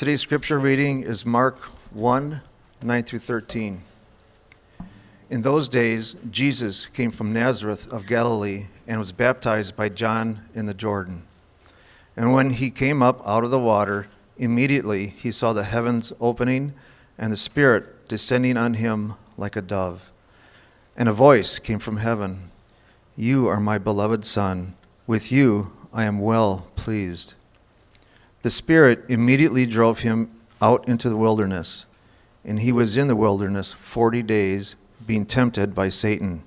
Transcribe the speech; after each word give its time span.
Today's 0.00 0.22
scripture 0.22 0.58
reading 0.58 1.02
is 1.02 1.26
Mark 1.26 1.58
1 1.92 2.40
9 2.82 3.02
through 3.02 3.18
13. 3.18 3.82
In 5.28 5.42
those 5.42 5.68
days, 5.68 6.16
Jesus 6.30 6.86
came 6.86 7.10
from 7.10 7.34
Nazareth 7.34 7.86
of 7.92 8.06
Galilee 8.06 8.68
and 8.86 8.98
was 8.98 9.12
baptized 9.12 9.76
by 9.76 9.90
John 9.90 10.40
in 10.54 10.64
the 10.64 10.72
Jordan. 10.72 11.24
And 12.16 12.32
when 12.32 12.48
he 12.48 12.70
came 12.70 13.02
up 13.02 13.20
out 13.28 13.44
of 13.44 13.50
the 13.50 13.58
water, 13.58 14.06
immediately 14.38 15.08
he 15.08 15.30
saw 15.30 15.52
the 15.52 15.64
heavens 15.64 16.14
opening 16.18 16.72
and 17.18 17.30
the 17.30 17.36
Spirit 17.36 18.06
descending 18.06 18.56
on 18.56 18.72
him 18.72 19.16
like 19.36 19.54
a 19.54 19.60
dove. 19.60 20.10
And 20.96 21.10
a 21.10 21.12
voice 21.12 21.58
came 21.58 21.78
from 21.78 21.98
heaven 21.98 22.50
You 23.18 23.48
are 23.48 23.60
my 23.60 23.76
beloved 23.76 24.24
Son. 24.24 24.76
With 25.06 25.30
you 25.30 25.72
I 25.92 26.04
am 26.04 26.20
well 26.20 26.68
pleased. 26.74 27.34
The 28.42 28.50
Spirit 28.50 29.04
immediately 29.08 29.66
drove 29.66 30.00
him 30.00 30.30
out 30.62 30.88
into 30.88 31.08
the 31.10 31.16
wilderness, 31.16 31.84
and 32.44 32.60
he 32.60 32.72
was 32.72 32.96
in 32.96 33.06
the 33.06 33.16
wilderness 33.16 33.72
forty 33.72 34.22
days, 34.22 34.76
being 35.06 35.26
tempted 35.26 35.74
by 35.74 35.90
Satan. 35.90 36.42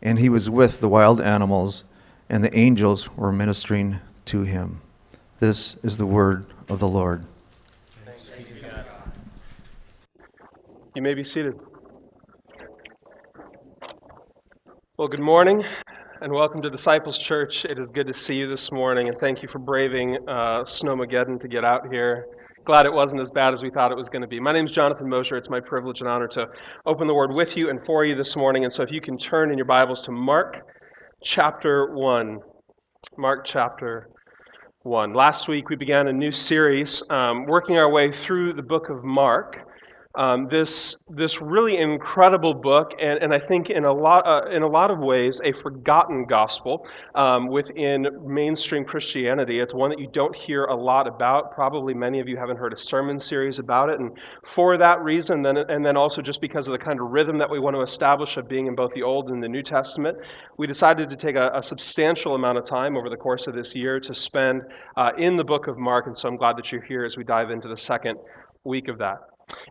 And 0.00 0.18
he 0.18 0.28
was 0.28 0.48
with 0.48 0.80
the 0.80 0.88
wild 0.88 1.20
animals, 1.20 1.84
and 2.28 2.42
the 2.42 2.56
angels 2.56 3.14
were 3.16 3.32
ministering 3.32 4.00
to 4.26 4.42
him. 4.42 4.80
This 5.40 5.76
is 5.82 5.98
the 5.98 6.06
word 6.06 6.46
of 6.68 6.78
the 6.78 6.88
Lord. 6.88 7.24
You 10.94 11.02
may 11.02 11.12
be 11.12 11.24
seated. 11.24 11.54
Well, 14.96 15.08
good 15.08 15.20
morning 15.20 15.66
and 16.20 16.32
welcome 16.32 16.62
to 16.62 16.70
Disciples 16.70 17.18
Church. 17.18 17.64
It 17.64 17.78
is 17.78 17.90
good 17.90 18.06
to 18.06 18.12
see 18.12 18.34
you 18.34 18.48
this 18.48 18.70
morning, 18.70 19.08
and 19.08 19.16
thank 19.18 19.42
you 19.42 19.48
for 19.48 19.58
braving 19.58 20.16
uh, 20.28 20.62
Snowmageddon 20.62 21.40
to 21.40 21.48
get 21.48 21.64
out 21.64 21.82
here. 21.90 22.26
Glad 22.64 22.86
it 22.86 22.92
wasn't 22.92 23.20
as 23.20 23.30
bad 23.32 23.52
as 23.52 23.62
we 23.62 23.70
thought 23.70 23.90
it 23.90 23.96
was 23.96 24.08
going 24.08 24.22
to 24.22 24.28
be. 24.28 24.38
My 24.38 24.52
name 24.52 24.64
is 24.64 24.70
Jonathan 24.70 25.08
Mosher. 25.08 25.36
It's 25.36 25.50
my 25.50 25.60
privilege 25.60 26.00
and 26.00 26.08
honor 26.08 26.28
to 26.28 26.46
open 26.86 27.08
the 27.08 27.14
Word 27.14 27.32
with 27.34 27.56
you 27.56 27.68
and 27.68 27.80
for 27.84 28.04
you 28.04 28.14
this 28.14 28.36
morning. 28.36 28.62
And 28.62 28.72
so, 28.72 28.82
if 28.82 28.92
you 28.92 29.00
can 29.00 29.18
turn 29.18 29.50
in 29.50 29.58
your 29.58 29.66
Bibles 29.66 30.02
to 30.02 30.12
Mark 30.12 30.56
chapter 31.24 31.92
1. 31.94 32.38
Mark 33.18 33.44
chapter 33.44 34.08
1. 34.82 35.14
Last 35.14 35.48
week, 35.48 35.68
we 35.68 35.76
began 35.76 36.06
a 36.08 36.12
new 36.12 36.30
series 36.30 37.02
um, 37.10 37.44
working 37.46 37.76
our 37.76 37.90
way 37.90 38.12
through 38.12 38.52
the 38.52 38.62
book 38.62 38.88
of 38.88 39.02
Mark 39.02 39.56
um, 40.16 40.46
this 40.48 40.96
this 41.10 41.40
really 41.40 41.76
incredible 41.76 42.54
book, 42.54 42.92
and, 43.00 43.18
and 43.20 43.34
I 43.34 43.38
think 43.38 43.68
in 43.68 43.84
a 43.84 43.92
lot 43.92 44.26
uh, 44.26 44.48
in 44.48 44.62
a 44.62 44.68
lot 44.68 44.90
of 44.92 44.98
ways 44.98 45.40
a 45.42 45.52
forgotten 45.52 46.24
gospel 46.26 46.86
um, 47.16 47.48
within 47.48 48.06
mainstream 48.24 48.84
Christianity. 48.84 49.58
It's 49.58 49.74
one 49.74 49.90
that 49.90 49.98
you 49.98 50.08
don't 50.12 50.34
hear 50.36 50.64
a 50.66 50.76
lot 50.76 51.08
about. 51.08 51.52
Probably 51.52 51.94
many 51.94 52.20
of 52.20 52.28
you 52.28 52.36
haven't 52.36 52.58
heard 52.58 52.72
a 52.72 52.76
sermon 52.78 53.18
series 53.18 53.58
about 53.58 53.88
it, 53.88 53.98
and 53.98 54.12
for 54.44 54.78
that 54.78 55.02
reason, 55.02 55.42
then 55.42 55.56
and 55.56 55.84
then 55.84 55.96
also 55.96 56.22
just 56.22 56.40
because 56.40 56.68
of 56.68 56.72
the 56.72 56.84
kind 56.84 57.00
of 57.00 57.10
rhythm 57.10 57.36
that 57.38 57.50
we 57.50 57.58
want 57.58 57.74
to 57.74 57.82
establish 57.82 58.36
of 58.36 58.48
being 58.48 58.66
in 58.66 58.76
both 58.76 58.92
the 58.94 59.02
Old 59.02 59.30
and 59.30 59.42
the 59.42 59.48
New 59.48 59.62
Testament, 59.62 60.16
we 60.58 60.68
decided 60.68 61.10
to 61.10 61.16
take 61.16 61.34
a, 61.34 61.50
a 61.54 61.62
substantial 61.62 62.36
amount 62.36 62.58
of 62.58 62.64
time 62.64 62.96
over 62.96 63.10
the 63.10 63.16
course 63.16 63.48
of 63.48 63.54
this 63.54 63.74
year 63.74 63.98
to 63.98 64.14
spend 64.14 64.62
uh, 64.96 65.10
in 65.18 65.36
the 65.36 65.44
book 65.44 65.66
of 65.66 65.76
Mark. 65.76 66.06
And 66.06 66.16
so 66.16 66.28
I'm 66.28 66.36
glad 66.36 66.56
that 66.56 66.70
you're 66.70 66.82
here 66.82 67.04
as 67.04 67.16
we 67.16 67.24
dive 67.24 67.50
into 67.50 67.66
the 67.66 67.76
second 67.76 68.18
week 68.64 68.86
of 68.86 68.98
that. 68.98 69.18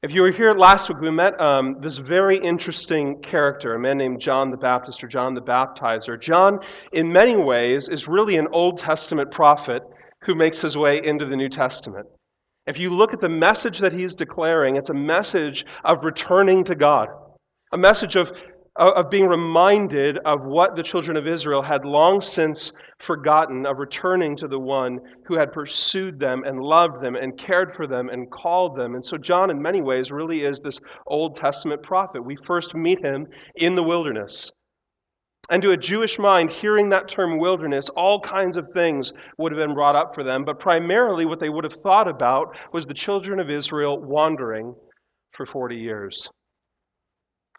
If 0.02 0.12
you 0.12 0.22
were 0.22 0.32
here 0.32 0.52
last 0.54 0.90
week, 0.90 1.00
we 1.00 1.12
met 1.12 1.40
um, 1.40 1.78
this 1.82 1.98
very 1.98 2.38
interesting 2.38 3.22
character, 3.22 3.76
a 3.76 3.80
man 3.80 3.98
named 3.98 4.20
John 4.20 4.52
the 4.52 4.58
Baptist 4.58 5.04
or 5.04 5.08
John 5.08 5.34
the 5.34 5.42
Baptizer. 5.42 6.20
John, 6.20 6.60
in 6.92 7.12
many 7.12 7.36
ways, 7.36 7.90
is 7.90 8.08
really 8.08 8.38
an 8.38 8.48
Old 8.52 8.78
Testament 8.78 9.32
prophet 9.32 9.82
who 10.24 10.36
makes 10.36 10.62
his 10.62 10.78
way 10.78 11.02
into 11.04 11.26
the 11.26 11.36
New 11.36 11.50
Testament. 11.50 12.06
If 12.66 12.80
you 12.80 12.94
look 12.94 13.14
at 13.14 13.20
the 13.20 13.30
message 13.30 13.80
that 13.80 13.94
he's 13.94 14.16
declaring, 14.16 14.78
it's 14.78 14.90
a 14.90 14.94
message 14.94 15.66
of 15.84 16.04
returning 16.04 16.64
to 16.66 16.76
God, 16.76 17.10
a 17.74 17.78
message 17.78 18.16
of 18.16 18.32
of 18.76 19.12
being 19.12 19.28
reminded 19.28 20.18
of 20.26 20.46
what 20.46 20.76
the 20.76 20.82
children 20.82 21.16
of 21.16 21.28
Israel 21.28 21.62
had 21.62 21.86
long 21.86 22.22
since 22.22 22.72
forgotten, 23.00 23.68
of 23.68 23.78
returning 23.78 24.36
to 24.38 24.48
the 24.48 24.60
one 24.60 25.00
who 25.26 25.38
had 25.38 25.54
pursued 25.54 26.20
them 26.20 26.44
and 26.44 26.60
loved 26.60 27.02
them 27.02 27.16
and 27.16 27.38
cared 27.38 27.76
for 27.76 27.86
them 27.86 28.10
and 28.10 28.32
called 28.32 28.76
them. 28.76 28.96
And 28.96 29.06
so, 29.06 29.18
John, 29.18 29.52
in 29.52 29.62
many 29.62 29.82
ways, 29.82 30.12
really 30.12 30.42
is 30.42 30.60
this 30.60 30.80
Old 31.06 31.36
Testament 31.36 31.84
prophet. 31.84 32.26
We 32.26 32.36
first 32.36 32.74
meet 32.74 33.04
him 33.04 33.28
in 33.56 33.76
the 33.76 33.84
wilderness. 33.84 34.52
And 35.52 35.62
to 35.62 35.72
a 35.72 35.78
Jewish 35.78 36.18
mind, 36.18 36.50
hearing 36.50 36.90
that 36.90 37.10
term 37.10 37.38
wilderness, 37.38 37.90
all 37.90 38.22
kinds 38.22 38.58
of 38.58 38.66
things 38.74 39.12
would 39.38 39.52
have 39.52 39.60
been 39.60 39.76
brought 39.76 39.96
up 39.96 40.16
for 40.16 40.24
them, 40.24 40.46
but 40.46 40.60
primarily 40.60 41.26
what 41.26 41.40
they 41.40 41.50
would 41.50 41.66
have 41.66 41.74
thought 41.74 42.08
about 42.08 42.58
was 42.72 42.86
the 42.86 42.94
children 42.94 43.40
of 43.40 43.52
Israel 43.52 44.02
wandering 44.02 44.74
for 45.34 45.46
40 45.46 45.76
years 45.76 46.30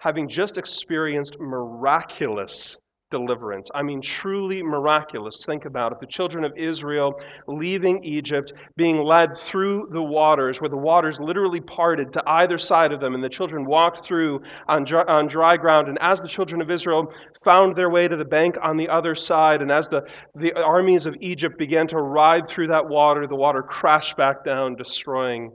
having 0.05 0.29
just 0.29 0.59
experienced 0.59 1.35
miraculous 1.41 2.77
deliverance. 3.11 3.71
I 3.75 3.83
mean, 3.83 4.03
truly 4.03 4.63
miraculous. 4.63 5.45
Think 5.47 5.65
about 5.65 5.93
it. 5.93 5.99
The 6.01 6.07
children 6.07 6.45
of 6.45 6.53
Israel 6.59 7.15
leaving 7.47 8.05
Egypt, 8.05 8.53
being 8.77 8.99
led 9.03 9.35
through 9.35 9.89
the 9.93 10.03
waters, 10.03 10.61
where 10.61 10.69
the 10.69 10.77
waters 10.77 11.19
literally 11.21 11.61
parted 11.61 12.13
to 12.13 12.23
either 12.27 12.59
side 12.59 12.93
of 12.93 13.01
them, 13.01 13.15
and 13.15 13.25
the 13.25 13.31
children 13.31 13.65
walked 13.65 14.05
through 14.05 14.41
on 14.69 14.85
dry, 14.85 15.05
on 15.05 15.27
dry 15.27 15.57
ground. 15.57 15.89
And 15.89 15.97
as 16.03 16.21
the 16.21 16.29
children 16.29 16.61
of 16.61 16.71
Israel 16.71 17.07
found 17.43 17.75
their 17.75 17.89
way 17.89 18.07
to 18.07 18.17
the 18.17 18.27
bank 18.27 18.57
on 18.63 18.77
the 18.77 18.91
other 18.91 19.15
side, 19.15 19.63
and 19.63 19.73
as 19.73 19.89
the, 19.89 20.03
the 20.35 20.53
armies 20.55 21.07
of 21.07 21.15
Egypt 21.23 21.57
began 21.59 21.87
to 21.89 21.97
ride 21.97 22.47
through 22.47 22.67
that 22.67 22.87
water, 22.87 23.27
the 23.27 23.37
water 23.37 23.63
crashed 23.63 24.19
back 24.19 24.45
down, 24.45 24.77
destroying 24.77 25.51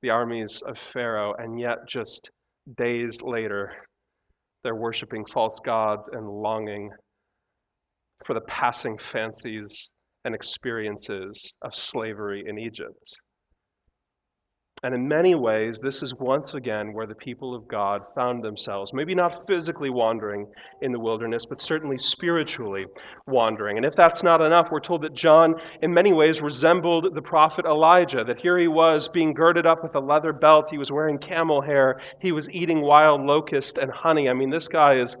the 0.00 0.08
armies 0.08 0.62
of 0.66 0.78
Pharaoh. 0.94 1.34
And 1.36 1.60
yet, 1.60 1.78
just 1.86 2.30
days 2.76 3.20
later, 3.22 3.72
they're 4.62 4.76
worshiping 4.76 5.24
false 5.26 5.60
gods 5.64 6.08
and 6.12 6.28
longing 6.28 6.90
for 8.24 8.34
the 8.34 8.40
passing 8.42 8.96
fancies 8.98 9.90
and 10.24 10.34
experiences 10.34 11.54
of 11.62 11.74
slavery 11.74 12.44
in 12.46 12.58
Egypt. 12.58 13.16
And 14.84 14.96
in 14.96 15.06
many 15.06 15.36
ways, 15.36 15.78
this 15.80 16.02
is 16.02 16.12
once 16.18 16.54
again 16.54 16.92
where 16.92 17.06
the 17.06 17.14
people 17.14 17.54
of 17.54 17.68
God 17.68 18.02
found 18.16 18.42
themselves. 18.42 18.92
Maybe 18.92 19.14
not 19.14 19.46
physically 19.46 19.90
wandering 19.90 20.48
in 20.80 20.90
the 20.90 20.98
wilderness, 20.98 21.46
but 21.46 21.60
certainly 21.60 21.98
spiritually 21.98 22.86
wandering. 23.28 23.76
And 23.76 23.86
if 23.86 23.94
that's 23.94 24.24
not 24.24 24.40
enough, 24.40 24.72
we're 24.72 24.80
told 24.80 25.02
that 25.02 25.14
John, 25.14 25.54
in 25.82 25.94
many 25.94 26.12
ways, 26.12 26.40
resembled 26.40 27.14
the 27.14 27.22
prophet 27.22 27.64
Elijah. 27.64 28.24
That 28.24 28.40
here 28.40 28.58
he 28.58 28.66
was 28.66 29.08
being 29.08 29.34
girded 29.34 29.66
up 29.66 29.84
with 29.84 29.94
a 29.94 30.00
leather 30.00 30.32
belt, 30.32 30.68
he 30.68 30.78
was 30.78 30.90
wearing 30.90 31.18
camel 31.18 31.62
hair, 31.62 32.00
he 32.20 32.32
was 32.32 32.50
eating 32.50 32.80
wild 32.80 33.20
locust 33.20 33.78
and 33.78 33.88
honey. 33.92 34.28
I 34.28 34.32
mean, 34.32 34.50
this 34.50 34.66
guy 34.66 34.98
is, 34.98 35.16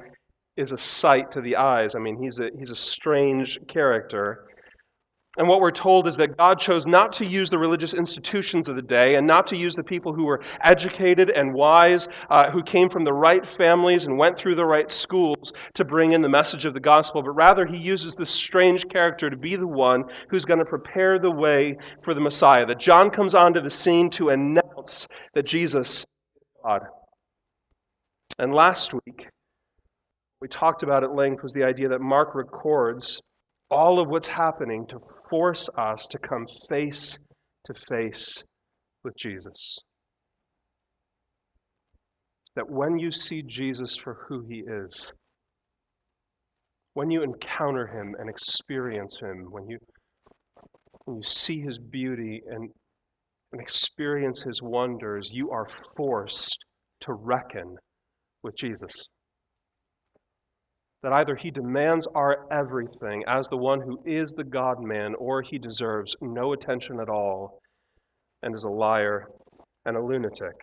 is 0.56 0.72
a 0.72 0.78
sight 0.78 1.30
to 1.32 1.40
the 1.40 1.54
eyes. 1.54 1.94
I 1.94 2.00
mean, 2.00 2.20
he's 2.20 2.40
a, 2.40 2.48
he's 2.58 2.70
a 2.70 2.76
strange 2.76 3.60
character. 3.68 4.44
And 5.38 5.48
what 5.48 5.60
we're 5.60 5.70
told 5.70 6.06
is 6.06 6.16
that 6.16 6.36
God 6.36 6.58
chose 6.58 6.86
not 6.86 7.10
to 7.14 7.24
use 7.24 7.48
the 7.48 7.58
religious 7.58 7.94
institutions 7.94 8.68
of 8.68 8.76
the 8.76 8.82
day 8.82 9.14
and 9.14 9.26
not 9.26 9.46
to 9.46 9.56
use 9.56 9.74
the 9.74 9.82
people 9.82 10.12
who 10.12 10.24
were 10.24 10.42
educated 10.62 11.30
and 11.30 11.54
wise, 11.54 12.06
uh, 12.28 12.50
who 12.50 12.62
came 12.62 12.90
from 12.90 13.04
the 13.04 13.12
right 13.14 13.48
families 13.48 14.04
and 14.04 14.18
went 14.18 14.36
through 14.36 14.56
the 14.56 14.64
right 14.64 14.90
schools 14.90 15.54
to 15.72 15.86
bring 15.86 16.12
in 16.12 16.20
the 16.20 16.28
message 16.28 16.66
of 16.66 16.74
the 16.74 16.80
gospel, 16.80 17.22
but 17.22 17.30
rather 17.30 17.64
he 17.64 17.78
uses 17.78 18.14
this 18.14 18.30
strange 18.30 18.86
character 18.90 19.30
to 19.30 19.36
be 19.36 19.56
the 19.56 19.66
one 19.66 20.04
who's 20.28 20.44
going 20.44 20.58
to 20.58 20.66
prepare 20.66 21.18
the 21.18 21.30
way 21.30 21.78
for 22.02 22.12
the 22.12 22.20
Messiah. 22.20 22.66
That 22.66 22.78
John 22.78 23.08
comes 23.08 23.34
onto 23.34 23.62
the 23.62 23.70
scene 23.70 24.10
to 24.10 24.28
announce 24.28 25.08
that 25.34 25.46
Jesus 25.46 26.00
is 26.00 26.06
God. 26.62 26.82
And 28.38 28.52
last 28.52 28.92
week, 28.92 29.28
we 30.42 30.48
talked 30.48 30.82
about 30.82 31.04
at 31.04 31.14
length 31.14 31.42
was 31.42 31.54
the 31.54 31.64
idea 31.64 31.88
that 31.88 32.02
Mark 32.02 32.34
records 32.34 33.22
all 33.72 33.98
of 33.98 34.08
what's 34.08 34.28
happening 34.28 34.86
to 34.86 35.00
force 35.30 35.68
us 35.78 36.06
to 36.10 36.18
come 36.18 36.46
face 36.68 37.18
to 37.64 37.74
face 37.88 38.42
with 39.02 39.16
Jesus. 39.16 39.78
That 42.54 42.68
when 42.68 42.98
you 42.98 43.10
see 43.10 43.42
Jesus 43.42 43.96
for 43.96 44.26
who 44.28 44.44
he 44.46 44.62
is, 44.66 45.12
when 46.92 47.10
you 47.10 47.22
encounter 47.22 47.86
him 47.86 48.14
and 48.18 48.28
experience 48.28 49.18
him, 49.18 49.46
when 49.50 49.66
you, 49.66 49.78
when 51.06 51.16
you 51.16 51.22
see 51.22 51.60
his 51.60 51.78
beauty 51.78 52.42
and, 52.46 52.68
and 53.52 53.62
experience 53.62 54.42
his 54.42 54.60
wonders, 54.60 55.30
you 55.32 55.50
are 55.50 55.66
forced 55.96 56.58
to 57.00 57.14
reckon 57.14 57.76
with 58.42 58.54
Jesus 58.58 59.08
that 61.02 61.12
either 61.12 61.36
he 61.36 61.50
demands 61.50 62.06
our 62.14 62.46
everything 62.50 63.24
as 63.26 63.48
the 63.48 63.56
one 63.56 63.80
who 63.80 63.98
is 64.06 64.32
the 64.32 64.44
God 64.44 64.80
man, 64.80 65.14
or 65.18 65.42
he 65.42 65.58
deserves 65.58 66.14
no 66.20 66.52
attention 66.52 67.00
at 67.00 67.08
all 67.08 67.58
and 68.42 68.54
is 68.54 68.64
a 68.64 68.68
liar 68.68 69.26
and 69.84 69.96
a 69.96 70.02
lunatic. 70.02 70.54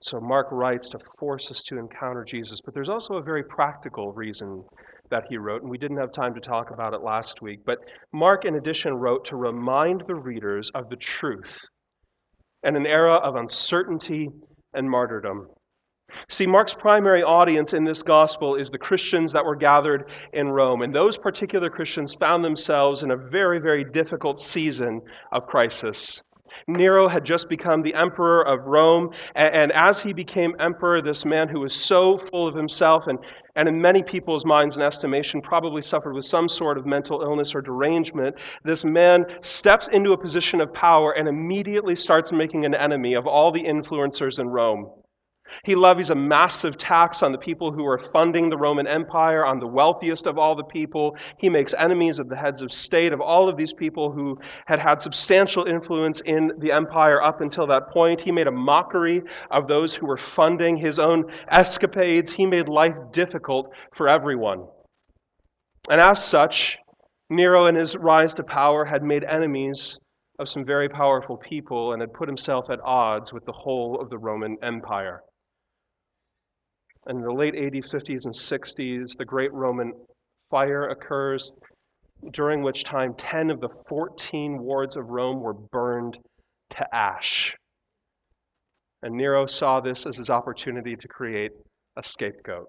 So 0.00 0.20
Mark 0.20 0.46
writes 0.52 0.88
to 0.90 0.98
force 1.18 1.50
us 1.50 1.60
to 1.62 1.78
encounter 1.78 2.24
Jesus, 2.24 2.60
but 2.64 2.72
there's 2.72 2.88
also 2.88 3.14
a 3.14 3.22
very 3.22 3.42
practical 3.42 4.12
reason 4.12 4.62
that 5.10 5.24
he 5.28 5.38
wrote, 5.38 5.62
and 5.62 5.70
we 5.70 5.78
didn't 5.78 5.96
have 5.96 6.12
time 6.12 6.34
to 6.34 6.40
talk 6.40 6.70
about 6.70 6.94
it 6.94 7.00
last 7.02 7.42
week. 7.42 7.60
But 7.66 7.78
Mark, 8.12 8.44
in 8.44 8.56
addition, 8.56 8.94
wrote 8.94 9.24
to 9.26 9.36
remind 9.36 10.04
the 10.06 10.14
readers 10.14 10.70
of 10.74 10.88
the 10.88 10.96
truth 10.96 11.58
in 12.62 12.76
an 12.76 12.86
era 12.86 13.14
of 13.14 13.34
uncertainty 13.34 14.28
and 14.74 14.88
martyrdom. 14.88 15.48
See, 16.28 16.46
Mark's 16.46 16.74
primary 16.74 17.22
audience 17.22 17.74
in 17.74 17.84
this 17.84 18.02
gospel 18.02 18.54
is 18.54 18.70
the 18.70 18.78
Christians 18.78 19.32
that 19.32 19.44
were 19.44 19.56
gathered 19.56 20.10
in 20.32 20.48
Rome. 20.48 20.82
And 20.82 20.94
those 20.94 21.18
particular 21.18 21.68
Christians 21.68 22.14
found 22.14 22.44
themselves 22.44 23.02
in 23.02 23.10
a 23.10 23.16
very, 23.16 23.60
very 23.60 23.84
difficult 23.84 24.38
season 24.38 25.02
of 25.32 25.46
crisis. 25.46 26.22
Nero 26.66 27.08
had 27.08 27.24
just 27.24 27.48
become 27.50 27.82
the 27.82 27.94
emperor 27.94 28.46
of 28.46 28.66
Rome, 28.66 29.10
and, 29.34 29.70
as 29.72 30.02
he 30.02 30.14
became 30.14 30.54
emperor, 30.58 31.02
this 31.02 31.26
man 31.26 31.48
who 31.48 31.60
was 31.60 31.74
so 31.74 32.16
full 32.16 32.48
of 32.48 32.54
himself 32.54 33.04
and, 33.06 33.18
and 33.54 33.68
in 33.68 33.80
many 33.80 34.02
people's 34.02 34.46
minds 34.46 34.74
and 34.74 34.82
estimation 34.82 35.42
probably 35.42 35.82
suffered 35.82 36.14
with 36.14 36.24
some 36.24 36.48
sort 36.48 36.78
of 36.78 36.86
mental 36.86 37.20
illness 37.20 37.54
or 37.54 37.60
derangement, 37.60 38.34
this 38.64 38.82
man 38.82 39.26
steps 39.42 39.88
into 39.88 40.12
a 40.12 40.18
position 40.18 40.60
of 40.62 40.72
power 40.72 41.12
and 41.12 41.28
immediately 41.28 41.94
starts 41.94 42.32
making 42.32 42.64
an 42.64 42.74
enemy 42.74 43.14
of 43.14 43.26
all 43.26 43.52
the 43.52 43.62
influencers 43.62 44.38
in 44.38 44.48
Rome. 44.48 44.90
He 45.64 45.74
levies 45.74 46.10
a 46.10 46.14
massive 46.14 46.76
tax 46.76 47.22
on 47.22 47.32
the 47.32 47.38
people 47.38 47.72
who 47.72 47.86
are 47.86 47.98
funding 47.98 48.48
the 48.48 48.56
Roman 48.56 48.86
Empire, 48.86 49.44
on 49.44 49.58
the 49.58 49.66
wealthiest 49.66 50.26
of 50.26 50.38
all 50.38 50.54
the 50.54 50.64
people. 50.64 51.16
He 51.38 51.48
makes 51.48 51.74
enemies 51.74 52.18
of 52.18 52.28
the 52.28 52.36
heads 52.36 52.62
of 52.62 52.72
state, 52.72 53.12
of 53.12 53.20
all 53.20 53.48
of 53.48 53.56
these 53.56 53.72
people 53.72 54.12
who 54.12 54.38
had 54.66 54.80
had 54.80 55.00
substantial 55.00 55.64
influence 55.64 56.20
in 56.20 56.52
the 56.58 56.72
empire 56.72 57.22
up 57.22 57.40
until 57.40 57.66
that 57.68 57.90
point. 57.90 58.20
He 58.20 58.32
made 58.32 58.46
a 58.46 58.52
mockery 58.52 59.22
of 59.50 59.68
those 59.68 59.94
who 59.94 60.06
were 60.06 60.16
funding 60.16 60.76
his 60.76 60.98
own 60.98 61.24
escapades. 61.50 62.32
He 62.32 62.46
made 62.46 62.68
life 62.68 62.96
difficult 63.12 63.70
for 63.94 64.08
everyone. 64.08 64.66
And 65.90 66.00
as 66.00 66.24
such, 66.24 66.78
Nero, 67.30 67.66
in 67.66 67.74
his 67.74 67.96
rise 67.96 68.34
to 68.34 68.42
power, 68.42 68.86
had 68.86 69.02
made 69.02 69.24
enemies 69.24 69.98
of 70.38 70.48
some 70.48 70.64
very 70.64 70.88
powerful 70.88 71.36
people 71.36 71.92
and 71.92 72.00
had 72.00 72.12
put 72.12 72.28
himself 72.28 72.66
at 72.70 72.80
odds 72.84 73.32
with 73.32 73.44
the 73.44 73.52
whole 73.52 74.00
of 74.00 74.08
the 74.08 74.18
Roman 74.18 74.56
Empire. 74.62 75.22
In 77.08 77.22
the 77.22 77.32
late 77.32 77.54
80s, 77.54 77.88
50s, 77.88 78.26
and 78.26 78.34
60s, 78.34 79.16
the 79.16 79.24
Great 79.24 79.52
Roman 79.54 79.92
Fire 80.50 80.88
occurs, 80.88 81.50
during 82.32 82.62
which 82.62 82.84
time 82.84 83.14
10 83.14 83.50
of 83.50 83.60
the 83.60 83.70
14 83.88 84.58
wards 84.58 84.94
of 84.94 85.08
Rome 85.08 85.40
were 85.40 85.54
burned 85.54 86.18
to 86.70 86.94
ash. 86.94 87.54
And 89.02 89.14
Nero 89.14 89.46
saw 89.46 89.80
this 89.80 90.04
as 90.04 90.16
his 90.16 90.28
opportunity 90.28 90.96
to 90.96 91.08
create 91.08 91.52
a 91.96 92.02
scapegoat. 92.02 92.66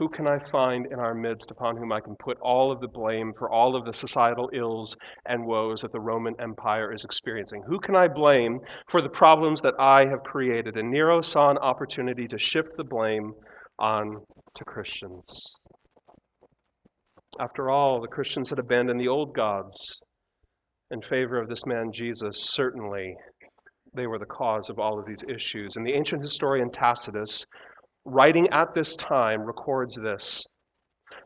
Who 0.00 0.08
can 0.08 0.26
I 0.26 0.38
find 0.38 0.86
in 0.90 0.98
our 0.98 1.12
midst 1.12 1.50
upon 1.50 1.76
whom 1.76 1.92
I 1.92 2.00
can 2.00 2.16
put 2.16 2.38
all 2.40 2.72
of 2.72 2.80
the 2.80 2.88
blame 2.88 3.34
for 3.38 3.50
all 3.50 3.76
of 3.76 3.84
the 3.84 3.92
societal 3.92 4.48
ills 4.54 4.96
and 5.26 5.44
woes 5.44 5.82
that 5.82 5.92
the 5.92 6.00
Roman 6.00 6.34
Empire 6.40 6.90
is 6.90 7.04
experiencing? 7.04 7.64
Who 7.66 7.78
can 7.78 7.94
I 7.94 8.08
blame 8.08 8.60
for 8.88 9.02
the 9.02 9.10
problems 9.10 9.60
that 9.60 9.74
I 9.78 10.06
have 10.06 10.22
created? 10.24 10.78
And 10.78 10.90
Nero 10.90 11.20
saw 11.20 11.50
an 11.50 11.58
opportunity 11.58 12.26
to 12.28 12.38
shift 12.38 12.70
the 12.78 12.84
blame 12.84 13.32
on 13.78 14.22
to 14.56 14.64
Christians. 14.64 15.28
After 17.38 17.68
all, 17.68 18.00
the 18.00 18.08
Christians 18.08 18.48
had 18.48 18.58
abandoned 18.58 18.98
the 18.98 19.08
old 19.08 19.34
gods 19.34 19.76
in 20.90 21.02
favor 21.02 21.38
of 21.38 21.50
this 21.50 21.66
man 21.66 21.90
Jesus. 21.92 22.48
Certainly, 22.54 23.16
they 23.94 24.06
were 24.06 24.18
the 24.18 24.24
cause 24.24 24.70
of 24.70 24.78
all 24.78 24.98
of 24.98 25.04
these 25.04 25.24
issues. 25.28 25.76
And 25.76 25.86
the 25.86 25.92
ancient 25.92 26.22
historian 26.22 26.70
Tacitus 26.70 27.44
writing 28.10 28.48
at 28.50 28.74
this 28.74 28.96
time, 28.96 29.42
records 29.42 29.96
this 29.96 30.46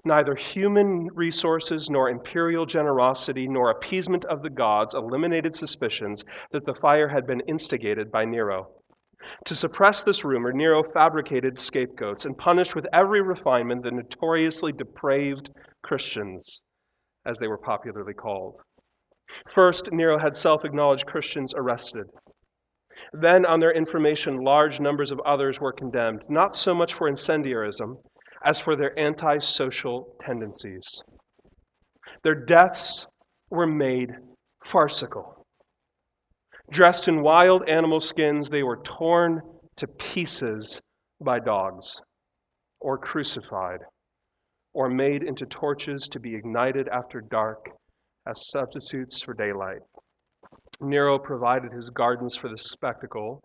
Neither 0.06 0.34
human 0.34 1.08
resources, 1.14 1.88
nor 1.88 2.10
imperial 2.10 2.66
generosity, 2.66 3.48
nor 3.48 3.70
appeasement 3.70 4.24
of 4.26 4.42
the 4.42 4.50
gods 4.50 4.92
eliminated 4.92 5.54
suspicions 5.54 6.22
that 6.52 6.66
the 6.66 6.74
fire 6.74 7.08
had 7.08 7.26
been 7.26 7.40
instigated 7.48 8.10
by 8.10 8.26
Nero. 8.26 8.68
To 9.46 9.54
suppress 9.54 10.02
this 10.02 10.22
rumor, 10.22 10.52
Nero 10.52 10.82
fabricated 10.82 11.58
scapegoats 11.58 12.26
and 12.26 12.36
punished 12.36 12.76
with 12.76 12.86
every 12.92 13.22
refinement 13.22 13.82
the 13.82 13.90
notoriously 13.90 14.72
depraved 14.72 15.48
Christians, 15.82 16.62
as 17.24 17.38
they 17.38 17.48
were 17.48 17.58
popularly 17.58 18.12
called. 18.12 18.56
First, 19.48 19.90
Nero 19.90 20.18
had 20.18 20.36
self 20.36 20.66
acknowledged 20.66 21.06
Christians 21.06 21.54
arrested. 21.56 22.06
Then, 23.12 23.44
on 23.46 23.60
their 23.60 23.72
information, 23.72 24.42
large 24.42 24.80
numbers 24.80 25.12
of 25.12 25.20
others 25.20 25.60
were 25.60 25.72
condemned, 25.72 26.22
not 26.28 26.56
so 26.56 26.74
much 26.74 26.94
for 26.94 27.08
incendiarism 27.08 27.96
as 28.44 28.58
for 28.58 28.76
their 28.76 28.98
antisocial 28.98 30.16
tendencies. 30.20 31.02
Their 32.22 32.34
deaths 32.34 33.06
were 33.50 33.66
made 33.66 34.10
farcical. 34.64 35.46
Dressed 36.70 37.08
in 37.08 37.22
wild 37.22 37.68
animal 37.68 38.00
skins, 38.00 38.48
they 38.48 38.62
were 38.62 38.82
torn 38.82 39.40
to 39.76 39.86
pieces 39.86 40.80
by 41.22 41.38
dogs, 41.38 42.00
or 42.80 42.98
crucified, 42.98 43.80
or 44.72 44.88
made 44.88 45.22
into 45.22 45.46
torches 45.46 46.08
to 46.08 46.20
be 46.20 46.34
ignited 46.34 46.88
after 46.88 47.20
dark 47.20 47.66
as 48.26 48.48
substitutes 48.50 49.22
for 49.22 49.34
daylight. 49.34 49.80
Nero 50.80 51.18
provided 51.18 51.72
his 51.72 51.90
gardens 51.90 52.36
for 52.36 52.48
the 52.48 52.58
spectacle 52.58 53.40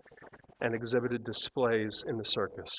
and 0.62 0.74
exhibited 0.74 1.24
displays 1.24 2.04
in 2.08 2.18
the 2.18 2.26
circus. 2.26 2.72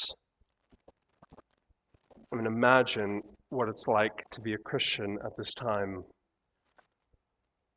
I 2.32 2.36
mean, 2.36 2.46
imagine 2.46 3.22
what 3.48 3.68
it's 3.68 3.86
like 3.86 4.12
to 4.32 4.40
be 4.40 4.54
a 4.54 4.58
Christian 4.58 5.18
at 5.24 5.32
this 5.36 5.52
time. 5.54 6.02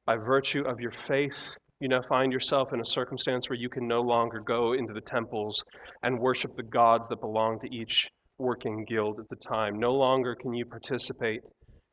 By 0.05 0.17
virtue 0.17 0.63
of 0.67 0.79
your 0.79 0.93
faith, 1.07 1.55
you 1.79 1.87
now 1.87 2.01
find 2.07 2.31
yourself 2.31 2.73
in 2.73 2.79
a 2.79 2.85
circumstance 2.85 3.49
where 3.49 3.59
you 3.59 3.69
can 3.69 3.87
no 3.87 4.01
longer 4.01 4.41
go 4.45 4.73
into 4.73 4.93
the 4.93 5.01
temples 5.01 5.63
and 6.03 6.19
worship 6.19 6.55
the 6.55 6.63
gods 6.63 7.09
that 7.09 7.21
belong 7.21 7.59
to 7.61 7.75
each 7.75 8.07
working 8.37 8.85
guild 8.87 9.19
at 9.19 9.29
the 9.29 9.47
time. 9.47 9.79
No 9.79 9.93
longer 9.93 10.35
can 10.35 10.53
you 10.53 10.65
participate 10.65 11.41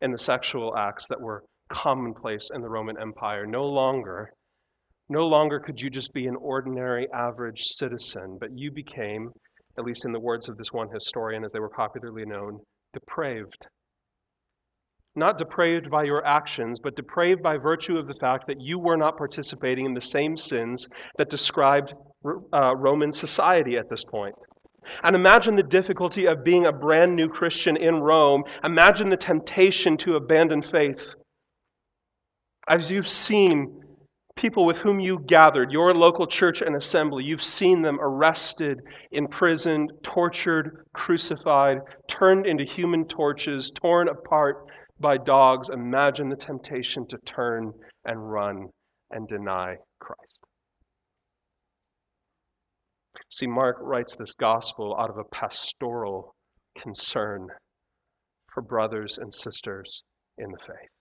in 0.01 0.11
the 0.13 0.19
sexual 0.19 0.77
acts 0.77 1.07
that 1.09 1.21
were 1.21 1.45
commonplace 1.71 2.49
in 2.55 2.63
the 2.63 2.69
Roman 2.69 2.97
Empire. 3.01 3.47
No 3.47 3.65
longer 3.65 4.31
no 5.11 5.27
longer 5.27 5.59
could 5.59 5.81
you 5.81 5.91
just 5.91 6.13
be 6.13 6.29
an 6.29 6.37
ordinary, 6.41 7.09
average 7.13 7.63
citizen, 7.65 8.39
but 8.41 8.51
you 8.55 8.71
became, 8.71 9.31
at 9.77 9.85
least 9.85 10.05
in 10.05 10.13
the 10.13 10.21
words 10.21 10.49
of 10.49 10.57
this 10.57 10.73
one 10.73 10.89
historian 10.95 11.45
as 11.45 11.51
they 11.51 11.59
were 11.59 11.69
popularly 11.69 12.25
known, 12.25 12.61
depraved. 12.95 13.67
Not 15.17 15.37
depraved 15.37 15.91
by 15.91 16.05
your 16.05 16.25
actions, 16.25 16.79
but 16.81 16.95
depraved 16.95 17.43
by 17.43 17.57
virtue 17.57 17.99
of 17.99 18.07
the 18.07 18.15
fact 18.21 18.45
that 18.47 18.61
you 18.61 18.79
were 18.79 18.97
not 18.97 19.19
participating 19.19 19.85
in 19.85 19.95
the 19.95 20.01
same 20.01 20.37
sins 20.37 20.87
that 21.19 21.29
described 21.29 21.93
uh, 22.55 22.77
Roman 22.77 23.13
society 23.13 23.77
at 23.77 23.91
this 23.91 24.05
point. 24.05 24.37
And 25.03 25.17
imagine 25.17 25.57
the 25.57 25.65
difficulty 25.65 26.27
of 26.27 26.45
being 26.45 26.67
a 26.67 26.73
brand 26.73 27.17
new 27.17 27.29
Christian 27.29 27.77
in 27.77 27.97
Rome. 27.97 28.45
Imagine 28.63 29.11
the 29.11 29.17
temptation 29.17 29.97
to 29.99 30.15
abandon 30.15 30.63
faith. 30.63 31.15
As 32.69 32.93
you've 32.93 33.09
seen 33.09 33.81
people 34.41 34.65
with 34.65 34.79
whom 34.79 34.99
you 34.99 35.19
gathered, 35.27 35.71
your 35.71 35.95
local 35.95 36.27
church 36.27 36.63
and 36.63 36.75
assembly, 36.75 37.23
you've 37.25 37.43
seen 37.43 37.83
them 37.83 37.99
arrested, 38.01 38.81
imprisoned, 39.13 39.93
tortured, 40.03 40.85
crucified, 40.95 41.77
turned 42.09 42.47
into 42.47 42.65
human 42.65 43.07
torches, 43.07 43.71
torn 43.71 44.09
apart 44.09 44.57
by 44.99 45.19
dogs. 45.19 45.69
Imagine 45.69 46.31
the 46.31 46.37
temptation 46.37 47.07
to 47.09 47.19
turn 47.27 47.71
and 48.07 48.33
run 48.33 48.69
and 49.11 49.29
deny 49.29 49.77
Christ. 50.01 50.43
See, 53.29 53.47
Mark 53.47 53.77
writes 53.81 54.17
this 54.17 54.35
gospel 54.35 54.97
out 54.99 55.11
of 55.11 55.19
a 55.19 55.25
pastoral 55.25 56.35
concern 56.81 57.49
for 58.53 58.63
brothers 58.63 59.19
and 59.21 59.33
sisters 59.33 60.03
in 60.39 60.51
the 60.51 60.59
faith 60.59 61.00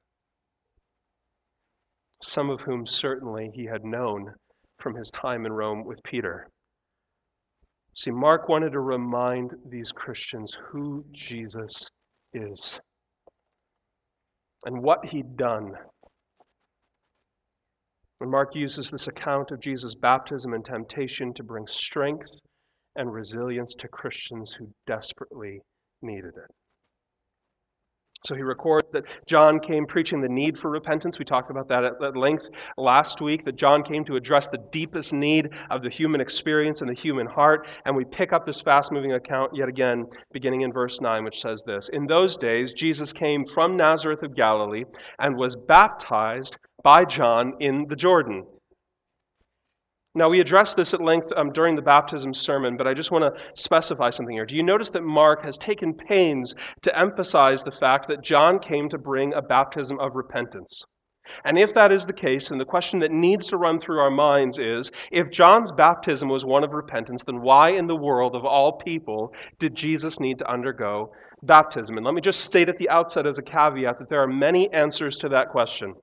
some 2.30 2.50
of 2.50 2.62
whom 2.62 2.86
certainly 2.86 3.50
he 3.54 3.66
had 3.66 3.84
known 3.84 4.34
from 4.80 4.96
his 4.96 5.10
time 5.12 5.46
in 5.46 5.52
Rome 5.52 5.84
with 5.84 6.00
Peter. 6.04 6.48
See, 7.96 8.12
Mark 8.12 8.48
wanted 8.48 8.72
to 8.74 8.80
remind 8.80 9.52
these 9.68 9.92
Christians 9.92 10.56
who 10.72 11.06
Jesus 11.12 11.90
is 12.34 12.80
and 14.64 14.84
what 14.84 15.06
he'd 15.06 15.36
done. 15.36 15.72
And 18.22 18.30
Mark 18.30 18.54
uses 18.54 18.90
this 18.90 19.08
account 19.08 19.52
of 19.52 19.62
Jesus' 19.62 19.96
baptism 19.96 20.54
and 20.54 20.64
temptation 20.64 21.34
to 21.34 21.44
bring 21.44 21.66
strength 21.68 22.30
and 22.96 23.12
resilience 23.12 23.74
to 23.80 23.88
Christians 23.88 24.56
who 24.60 24.68
desperately 24.86 25.62
needed 26.02 26.34
it. 26.36 26.56
So 28.26 28.36
he 28.36 28.42
records 28.42 28.88
that 28.92 29.06
John 29.28 29.60
came 29.60 29.86
preaching 29.86 30.20
the 30.20 30.28
need 30.28 30.58
for 30.58 30.70
repentance. 30.70 31.18
We 31.18 31.26
talked 31.26 31.50
about 31.50 31.70
that 31.70 31.86
at, 31.86 32.18
length 32.18 32.44
last 32.78 33.22
week, 33.22 33.46
that 33.46 33.56
John 33.56 33.82
came 33.82 34.04
to 34.06 34.18
address 34.18 34.50
the 34.50 34.60
deepest 34.72 35.14
need 35.14 35.50
of 35.70 35.84
the 35.84 35.90
human 35.90 36.20
experience 36.20 36.82
and 36.82 36.90
the 36.90 37.00
human 37.00 37.28
heart. 37.28 37.66
And 37.86 37.96
we 37.96 38.04
pick 38.04 38.34
up 38.34 38.46
this 38.46 38.60
fast 38.60 38.92
moving 38.92 39.14
account 39.14 39.52
yet 39.56 39.70
again, 39.70 40.06
beginning 40.34 40.62
in 40.62 40.74
verse 40.74 41.00
9, 41.00 41.24
which 41.24 41.40
says 41.40 41.64
this 41.66 41.90
In 41.90 42.08
those 42.08 42.36
days, 42.36 42.74
Jesus 42.74 43.14
came 43.14 43.46
from 43.46 43.78
Nazareth 43.78 44.24
of 44.24 44.36
Galilee 44.36 44.84
and 45.20 45.38
was 45.38 45.56
baptized 45.56 46.58
by 46.84 47.06
John 47.06 47.54
in 47.62 47.86
the 47.88 47.96
Jordan. 47.96 48.46
Now, 50.20 50.28
we 50.28 50.42
addressed 50.42 50.76
this 50.76 50.94
at 50.94 51.00
length 51.00 51.30
um, 51.38 51.54
during 51.54 51.78
the 51.78 51.82
baptism 51.82 52.34
sermon, 52.34 52.76
but 52.76 52.86
I 52.86 52.94
just 52.94 53.10
want 53.10 53.24
to 53.24 53.42
specify 53.56 54.10
something 54.10 54.36
here. 54.36 54.46
Do 54.46 54.54
you 54.54 54.64
notice 54.64 54.90
that 54.90 55.04
Mark 55.04 55.46
has 55.46 55.58
taken 55.58 55.94
pains 55.94 56.54
to 56.82 57.00
emphasize 57.00 57.64
the 57.64 57.72
fact 57.72 58.10
that 58.10 58.22
John 58.22 58.60
came 58.60 58.90
to 58.90 58.98
bring 58.98 59.34
a 59.34 59.42
baptism 59.42 59.98
of 59.98 60.16
repentance? 60.16 60.84
And 61.46 61.58
if 61.58 61.74
that 61.74 61.94
is 61.94 62.06
the 62.06 62.12
case, 62.12 62.50
then 62.50 62.58
the 62.58 62.66
question 62.66 63.00
that 63.00 63.12
needs 63.12 63.48
to 63.48 63.56
run 63.56 63.80
through 63.80 64.02
our 64.02 64.12
minds 64.12 64.60
is 64.60 64.92
if 65.10 65.32
John's 65.32 65.72
baptism 65.72 66.28
was 66.28 66.44
one 66.44 66.66
of 66.66 66.74
repentance, 66.74 67.24
then 67.24 67.40
why 67.40 67.70
in 67.70 67.88
the 67.88 67.96
world 67.96 68.36
of 68.36 68.44
all 68.44 68.74
people 68.74 69.32
did 69.58 69.74
Jesus 69.74 70.20
need 70.20 70.38
to 70.40 70.52
undergo 70.52 71.14
baptism? 71.44 71.96
And 71.96 72.06
let 72.06 72.14
me 72.14 72.20
just 72.20 72.42
state 72.42 72.68
at 72.68 72.78
the 72.78 72.90
outset 72.90 73.26
as 73.26 73.38
a 73.38 73.42
caveat 73.42 74.00
that 74.00 74.10
there 74.10 74.22
are 74.22 74.28
many 74.28 74.70
answers 74.74 75.16
to 75.20 75.30
that 75.30 75.48
question. 75.48 75.94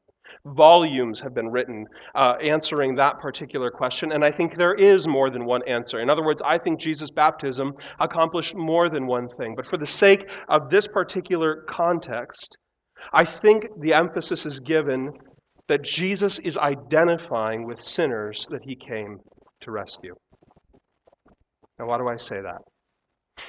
Volumes 0.44 1.20
have 1.20 1.34
been 1.34 1.48
written 1.48 1.84
uh, 2.14 2.34
answering 2.42 2.94
that 2.96 3.18
particular 3.20 3.70
question, 3.70 4.12
and 4.12 4.24
I 4.24 4.30
think 4.30 4.56
there 4.56 4.74
is 4.74 5.08
more 5.08 5.30
than 5.30 5.44
one 5.44 5.62
answer. 5.66 6.00
In 6.00 6.08
other 6.08 6.24
words, 6.24 6.42
I 6.44 6.58
think 6.58 6.80
Jesus' 6.80 7.10
baptism 7.10 7.72
accomplished 8.00 8.54
more 8.54 8.88
than 8.88 9.06
one 9.06 9.28
thing. 9.38 9.54
But 9.56 9.66
for 9.66 9.76
the 9.76 9.86
sake 9.86 10.28
of 10.48 10.70
this 10.70 10.86
particular 10.86 11.64
context, 11.68 12.56
I 13.12 13.24
think 13.24 13.64
the 13.80 13.94
emphasis 13.94 14.46
is 14.46 14.60
given 14.60 15.10
that 15.68 15.82
Jesus 15.82 16.38
is 16.38 16.56
identifying 16.56 17.66
with 17.66 17.80
sinners 17.80 18.46
that 18.50 18.60
he 18.62 18.76
came 18.76 19.18
to 19.62 19.70
rescue. 19.70 20.14
Now, 21.78 21.86
why 21.86 21.98
do 21.98 22.08
I 22.08 22.16
say 22.16 22.40
that? 22.40 22.58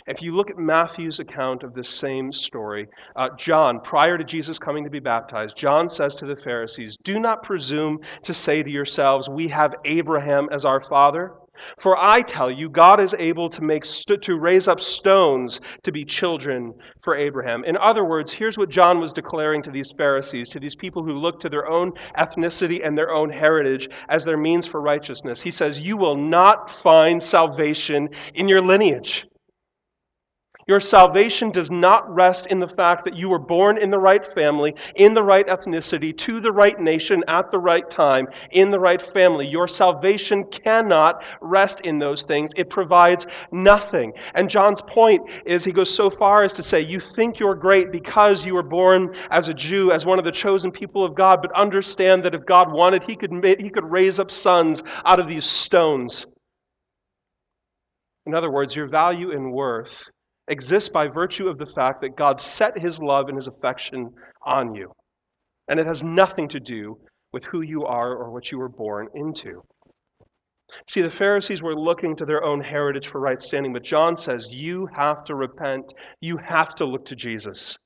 If 0.06 0.22
you 0.22 0.36
look 0.36 0.50
at 0.50 0.58
Matthew's 0.58 1.20
account 1.20 1.64
of 1.64 1.74
this 1.74 1.90
same 1.90 2.32
story, 2.32 2.88
uh, 3.16 3.30
John, 3.38 3.80
prior 3.82 4.18
to 4.18 4.24
Jesus 4.24 4.60
coming 4.60 4.84
to 4.84 4.90
be 4.90 5.00
baptized, 5.00 5.58
John 5.58 5.88
says 5.90 6.16
to 6.16 6.26
the 6.26 6.36
Pharisees, 6.36 6.98
Do 7.04 7.20
not 7.20 7.44
presume 7.44 8.00
to 8.24 8.34
say 8.34 8.64
to 8.64 8.70
yourselves, 8.70 9.30
We 9.30 9.48
have 9.50 9.76
Abraham 9.86 10.48
as 10.52 10.66
our 10.66 10.82
father. 10.82 11.34
For 11.80 11.98
I 11.98 12.22
tell 12.22 12.52
you, 12.52 12.70
God 12.70 13.02
is 13.02 13.16
able 13.18 13.50
to, 13.50 13.64
make 13.64 13.84
st- 13.84 14.22
to 14.22 14.38
raise 14.38 14.68
up 14.68 14.80
stones 14.80 15.60
to 15.84 15.92
be 15.92 16.06
children 16.06 16.74
for 17.04 17.16
Abraham. 17.16 17.64
In 17.64 17.78
other 17.78 18.06
words, 18.06 18.32
here's 18.32 18.58
what 18.58 18.70
John 18.70 19.00
was 19.00 19.14
declaring 19.14 19.64
to 19.64 19.72
these 19.72 19.92
Pharisees, 19.98 20.50
to 20.50 20.60
these 20.60 20.76
people 20.76 21.04
who 21.04 21.14
look 21.14 21.40
to 21.40 21.50
their 21.50 21.68
own 21.68 21.92
ethnicity 22.18 22.86
and 22.86 22.98
their 22.98 23.12
own 23.12 23.30
heritage 23.30 23.90
as 24.10 24.24
their 24.24 24.38
means 24.38 24.68
for 24.68 24.82
righteousness. 24.82 25.42
He 25.42 25.52
says, 25.52 25.80
You 25.80 25.98
will 25.98 26.18
not 26.18 26.70
find 26.70 27.22
salvation 27.22 28.10
in 28.36 28.48
your 28.48 28.62
lineage. 28.62 29.26
Your 30.68 30.82
salvation 30.82 31.50
does 31.50 31.72
not 31.72 32.14
rest 32.14 32.48
in 32.48 32.60
the 32.60 32.68
fact 32.68 33.06
that 33.06 33.16
you 33.16 33.30
were 33.30 33.40
born 33.40 33.78
in 33.78 33.90
the 33.90 34.00
right 34.00 34.28
family, 34.34 34.76
in 34.96 35.14
the 35.14 35.24
right 35.24 35.48
ethnicity, 35.48 36.16
to 36.18 36.42
the 36.42 36.52
right 36.52 36.78
nation, 36.78 37.24
at 37.30 37.52
the 37.52 37.58
right 37.58 37.90
time, 37.90 38.28
in 38.52 38.70
the 38.70 38.80
right 38.80 39.02
family. 39.02 39.48
Your 39.48 39.70
salvation 39.70 40.44
cannot 40.44 41.24
rest 41.40 41.80
in 41.86 42.00
those 42.00 42.24
things. 42.24 42.52
It 42.58 42.70
provides 42.70 43.26
nothing. 43.50 44.12
And 44.36 44.50
John's 44.50 44.82
point 44.82 45.22
is 45.46 45.64
he 45.64 45.72
goes 45.72 45.94
so 45.94 46.10
far 46.10 46.44
as 46.44 46.52
to 46.54 46.64
say, 46.64 46.82
You 46.82 47.00
think 47.00 47.40
you're 47.40 47.56
great 47.56 47.90
because 47.90 48.46
you 48.46 48.54
were 48.54 48.62
born 48.62 49.16
as 49.32 49.48
a 49.48 49.54
Jew, 49.54 49.94
as 49.94 50.06
one 50.06 50.20
of 50.20 50.26
the 50.26 50.34
chosen 50.34 50.72
people 50.72 51.06
of 51.06 51.16
God, 51.16 51.40
but 51.42 51.58
understand 51.58 52.26
that 52.26 52.36
if 52.36 52.46
God 52.46 52.74
wanted, 52.74 53.04
he 53.04 53.16
could, 53.16 53.32
he 53.58 53.70
could 53.70 53.90
raise 53.90 54.20
up 54.20 54.32
sons 54.32 54.84
out 55.06 55.22
of 55.22 55.30
these 55.30 55.46
stones. 55.46 56.26
In 58.26 58.36
other 58.36 58.52
words, 58.52 58.76
your 58.76 58.90
value 58.90 59.32
and 59.32 59.54
worth 59.54 60.10
exists 60.48 60.90
by 60.90 61.08
virtue 61.08 61.48
of 61.48 61.58
the 61.58 61.66
fact 61.66 62.02
that 62.02 62.16
God 62.16 62.40
set 62.40 62.78
his 62.78 63.00
love 63.00 63.28
and 63.28 63.36
his 63.36 63.48
affection 63.48 64.10
on 64.46 64.74
you. 64.76 64.92
And 65.68 65.80
it 65.80 65.88
has 65.88 66.04
nothing 66.04 66.48
to 66.50 66.60
do 66.60 66.98
with 67.34 67.44
who 67.46 67.62
you 67.62 67.84
are 67.86 68.16
or 68.16 68.32
what 68.32 68.52
you 68.52 68.60
were 68.60 68.70
born 68.70 69.08
into. 69.16 69.62
See, 70.88 71.02
the 71.02 71.10
Pharisees 71.10 71.62
were 71.62 71.76
looking 71.76 72.16
to 72.18 72.26
their 72.26 72.44
own 72.44 72.62
heritage 72.62 73.08
for 73.08 73.20
right 73.20 73.42
standing, 73.42 73.74
but 73.74 73.84
John 73.84 74.16
says 74.16 74.50
you 74.52 74.88
have 74.96 75.24
to 75.26 75.36
repent. 75.36 75.94
You 76.22 76.38
have 76.38 76.76
to 76.76 76.86
look 76.86 77.06
to 77.06 77.16
Jesus 77.16 77.78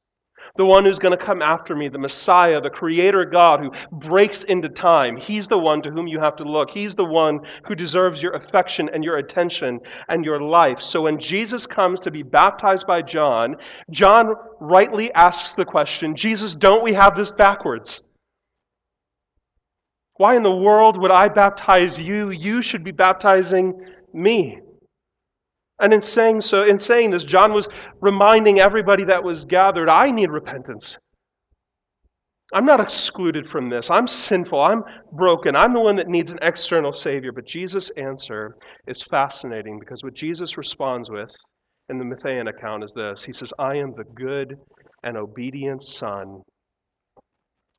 the 0.58 0.65
one 0.65 0.86
who's 0.86 1.00
going 1.00 1.17
to 1.17 1.24
come 1.24 1.41
after 1.41 1.75
me, 1.75 1.88
the 1.88 1.98
Messiah, 1.98 2.60
the 2.62 2.70
Creator 2.70 3.25
God 3.25 3.60
who 3.60 3.72
breaks 3.91 4.43
into 4.43 4.70
time. 4.70 5.17
He's 5.17 5.48
the 5.48 5.58
one 5.58 5.81
to 5.84 5.91
whom 5.91 6.08
you 6.08 6.20
have 6.20 6.36
to 6.38 6.43
look. 6.43 6.70
He's 6.72 6.96
the 6.96 7.05
one 7.05 7.39
who 7.65 7.75
deserves 7.75 8.22
your 8.22 8.34
affection 8.34 8.89
and 8.93 9.03
your 9.03 9.17
attention 9.17 9.79
and 10.10 10.25
your 10.25 10.41
life. 10.41 10.81
So 10.81 11.03
when 11.03 11.20
Jesus 11.20 11.65
comes 11.65 12.00
to 12.01 12.12
be 12.12 12.24
baptized 12.24 12.88
by 12.88 13.01
John, 13.01 13.55
John 13.89 14.34
rightly 14.60 15.13
asks 15.13 15.53
the 15.53 15.65
question 15.65 16.15
Jesus, 16.15 16.53
don't 16.55 16.84
we 16.84 16.93
have 16.93 17.15
this 17.15 17.31
backwards? 17.31 18.01
Why 20.15 20.36
in 20.36 20.43
the 20.43 20.55
world 20.55 21.01
would 21.01 21.12
I 21.12 21.29
baptize 21.29 22.00
you? 22.00 22.29
You 22.29 22.62
should 22.62 22.84
be 22.84 22.91
baptizing 22.91 23.74
me. 24.13 24.60
And 25.82 25.94
in 25.94 26.02
saying 26.02 26.42
so, 26.42 26.64
in 26.64 26.78
saying 26.78 27.10
this, 27.10 27.26
John 27.26 27.54
was 27.54 27.68
reminding 28.00 28.60
everybody 28.60 29.04
that 29.06 29.24
was 29.24 29.46
gathered, 29.46 29.90
I 29.90 30.12
need 30.12 30.30
repentance. 30.30 30.98
I'm 32.54 32.66
not 32.66 32.82
excluded 32.82 33.48
from 33.48 33.70
this. 33.70 33.90
I'm 33.90 34.08
sinful. 34.08 34.60
I'm 34.60 34.84
broken. 35.14 35.56
I'm 35.56 35.74
the 35.74 35.80
one 35.80 35.96
that 35.96 36.10
needs 36.10 36.32
an 36.32 36.40
external 36.42 36.92
Savior. 36.92 37.32
But 37.32 37.48
Jesus' 37.48 37.90
answer 37.92 38.56
is 38.88 39.02
fascinating 39.02 39.80
because 39.80 40.04
what 40.04 40.14
Jesus 40.14 40.58
responds 40.58 41.10
with 41.10 41.30
in 41.90 41.98
the 41.98 42.04
Matthean 42.04 42.50
account 42.50 42.84
is 42.84 42.94
this 42.94 43.24
He 43.24 43.32
says, 43.34 43.54
I 43.58 43.76
am 43.76 43.94
the 43.96 44.04
good 44.16 44.56
and 45.04 45.18
obedient 45.18 45.84
Son 45.84 46.42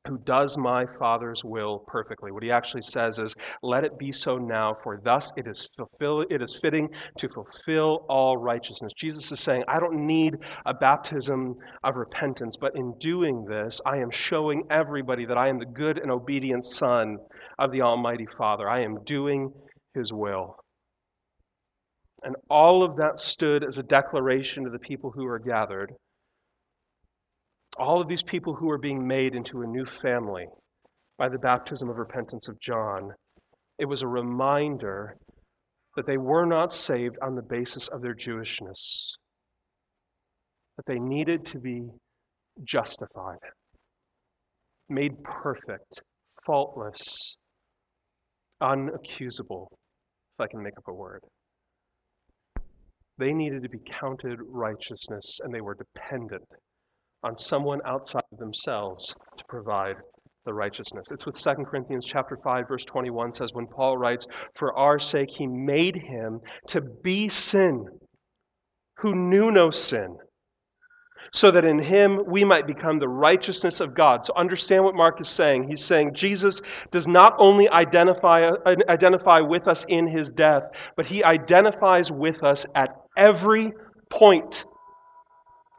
who 0.07 0.17
does 0.25 0.57
my 0.57 0.85
Father's 0.99 1.43
will 1.43 1.79
perfectly. 1.87 2.31
What 2.31 2.43
he 2.43 2.51
actually 2.51 2.81
says 2.81 3.19
is, 3.19 3.33
Let 3.61 3.85
it 3.85 3.97
be 3.97 4.11
so 4.11 4.37
now, 4.37 4.75
for 4.83 4.99
thus 5.03 5.31
it 5.37 5.47
is, 5.47 5.69
fulfill, 5.75 6.25
it 6.29 6.41
is 6.41 6.59
fitting 6.61 6.89
to 7.17 7.29
fulfill 7.29 8.05
all 8.09 8.37
righteousness. 8.37 8.91
Jesus 8.97 9.31
is 9.31 9.39
saying, 9.39 9.63
I 9.67 9.79
don't 9.79 10.05
need 10.05 10.35
a 10.65 10.73
baptism 10.73 11.55
of 11.83 11.95
repentance, 11.95 12.57
but 12.59 12.75
in 12.75 12.93
doing 12.99 13.45
this, 13.47 13.79
I 13.85 13.97
am 13.97 14.11
showing 14.11 14.63
everybody 14.69 15.25
that 15.25 15.37
I 15.37 15.47
am 15.47 15.59
the 15.59 15.65
good 15.65 15.97
and 15.97 16.11
obedient 16.11 16.65
Son 16.65 17.17
of 17.57 17.71
the 17.71 17.81
Almighty 17.81 18.27
Father. 18.37 18.69
I 18.69 18.81
am 18.81 19.03
doing 19.05 19.51
his 19.95 20.11
will. 20.11 20.57
And 22.23 22.35
all 22.49 22.83
of 22.83 22.97
that 22.97 23.19
stood 23.19 23.63
as 23.63 23.77
a 23.77 23.83
declaration 23.83 24.63
to 24.63 24.69
the 24.69 24.79
people 24.79 25.11
who 25.11 25.25
were 25.25 25.39
gathered 25.39 25.93
all 27.77 28.01
of 28.01 28.07
these 28.07 28.23
people 28.23 28.55
who 28.55 28.69
are 28.69 28.77
being 28.77 29.07
made 29.07 29.35
into 29.35 29.61
a 29.61 29.67
new 29.67 29.85
family 29.85 30.45
by 31.17 31.29
the 31.29 31.39
baptism 31.39 31.89
of 31.89 31.97
repentance 31.97 32.47
of 32.47 32.59
John, 32.59 33.11
it 33.79 33.85
was 33.85 34.01
a 34.01 34.07
reminder 34.07 35.17
that 35.95 36.07
they 36.07 36.17
were 36.17 36.45
not 36.45 36.73
saved 36.73 37.17
on 37.21 37.35
the 37.35 37.41
basis 37.41 37.87
of 37.87 38.01
their 38.01 38.15
Jewishness, 38.15 39.15
that 40.77 40.85
they 40.87 40.99
needed 40.99 41.45
to 41.47 41.59
be 41.59 41.83
justified, 42.63 43.37
made 44.89 45.23
perfect, 45.23 46.01
faultless, 46.45 47.35
unaccusable, 48.61 49.67
if 49.71 50.39
I 50.39 50.47
can 50.47 50.63
make 50.63 50.77
up 50.77 50.87
a 50.87 50.93
word. 50.93 51.21
They 53.19 53.33
needed 53.33 53.61
to 53.63 53.69
be 53.69 53.79
counted 53.99 54.39
righteousness, 54.47 55.39
and 55.43 55.53
they 55.53 55.61
were 55.61 55.75
dependent 55.75 56.43
on 57.23 57.37
someone 57.37 57.79
outside 57.85 58.23
of 58.31 58.37
themselves 58.39 59.15
to 59.37 59.43
provide 59.47 59.95
the 60.45 60.53
righteousness. 60.53 61.07
It's 61.11 61.25
what 61.25 61.35
2 61.35 61.65
Corinthians 61.65 62.05
chapter 62.05 62.37
5 62.43 62.67
verse 62.67 62.83
21 62.85 63.33
says 63.33 63.51
when 63.53 63.67
Paul 63.67 63.97
writes, 63.97 64.27
"For 64.55 64.77
our 64.77 64.99
sake 64.99 65.29
he 65.31 65.47
made 65.47 65.95
him 65.95 66.41
to 66.67 66.81
be 66.81 67.29
sin 67.29 67.85
who 68.97 69.15
knew 69.15 69.51
no 69.51 69.69
sin." 69.69 70.17
So 71.31 71.49
that 71.51 71.65
in 71.65 71.79
him 71.83 72.21
we 72.27 72.43
might 72.43 72.67
become 72.67 72.99
the 72.99 73.07
righteousness 73.07 73.79
of 73.79 73.95
God. 73.95 74.25
So 74.25 74.33
understand 74.35 74.83
what 74.83 74.93
Mark 74.93 75.19
is 75.21 75.29
saying. 75.29 75.69
He's 75.69 75.83
saying 75.83 76.13
Jesus 76.13 76.61
does 76.91 77.07
not 77.07 77.33
only 77.39 77.69
identify, 77.69 78.51
identify 78.89 79.39
with 79.39 79.67
us 79.67 79.85
in 79.87 80.07
his 80.07 80.31
death, 80.31 80.63
but 80.95 81.07
he 81.07 81.23
identifies 81.23 82.11
with 82.11 82.43
us 82.43 82.65
at 82.75 82.89
every 83.15 83.71
point 84.09 84.65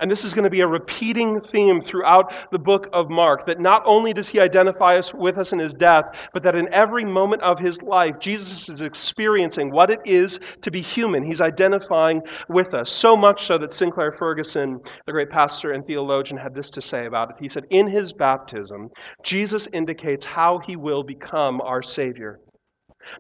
And 0.05 0.11
this 0.11 0.23
is 0.27 0.35
going 0.35 0.45
to 0.45 0.51
be 0.51 0.61
a 0.61 0.69
repeating 0.69 1.41
theme 1.41 1.81
throughout 1.81 2.31
the 2.53 2.59
book 2.59 2.91
of 2.93 3.09
Mark 3.09 3.47
that 3.47 3.59
not 3.59 3.83
only 3.87 4.13
does 4.13 4.29
he 4.29 4.39
identify 4.39 4.99
us 4.99 5.15
with 5.15 5.39
us 5.39 5.55
in 5.55 5.59
his 5.59 5.73
death, 5.73 6.27
but 6.35 6.43
that 6.43 6.55
in 6.55 6.69
every 6.75 7.07
moment 7.07 7.41
of 7.41 7.59
his 7.59 7.81
life, 7.81 8.17
Jesus 8.21 8.69
is 8.69 8.83
experiencing 8.83 9.71
what 9.71 9.91
it 9.91 10.01
is 10.05 10.41
to 10.61 10.71
be 10.71 10.83
human. 10.83 11.25
He's 11.25 11.41
identifying 11.41 12.21
with 12.51 12.75
us. 12.75 12.93
So 12.93 13.17
much 13.17 13.47
so 13.47 13.57
that 13.57 13.73
Sinclair 13.73 14.13
Ferguson, 14.13 14.79
the 15.07 15.13
great 15.13 15.31
pastor 15.31 15.73
and 15.73 15.87
theologian, 15.87 16.37
had 16.37 16.55
this 16.55 16.69
to 16.73 16.83
say 16.83 17.07
about 17.07 17.31
it. 17.31 17.37
He 17.41 17.49
said, 17.49 17.65
In 17.71 17.89
his 17.89 18.13
baptism, 18.13 18.91
Jesus 19.25 19.69
indicates 19.73 20.27
how 20.27 20.61
he 20.67 20.77
will 20.77 21.03
become 21.03 21.63
our 21.63 21.83
Savior. 21.83 22.41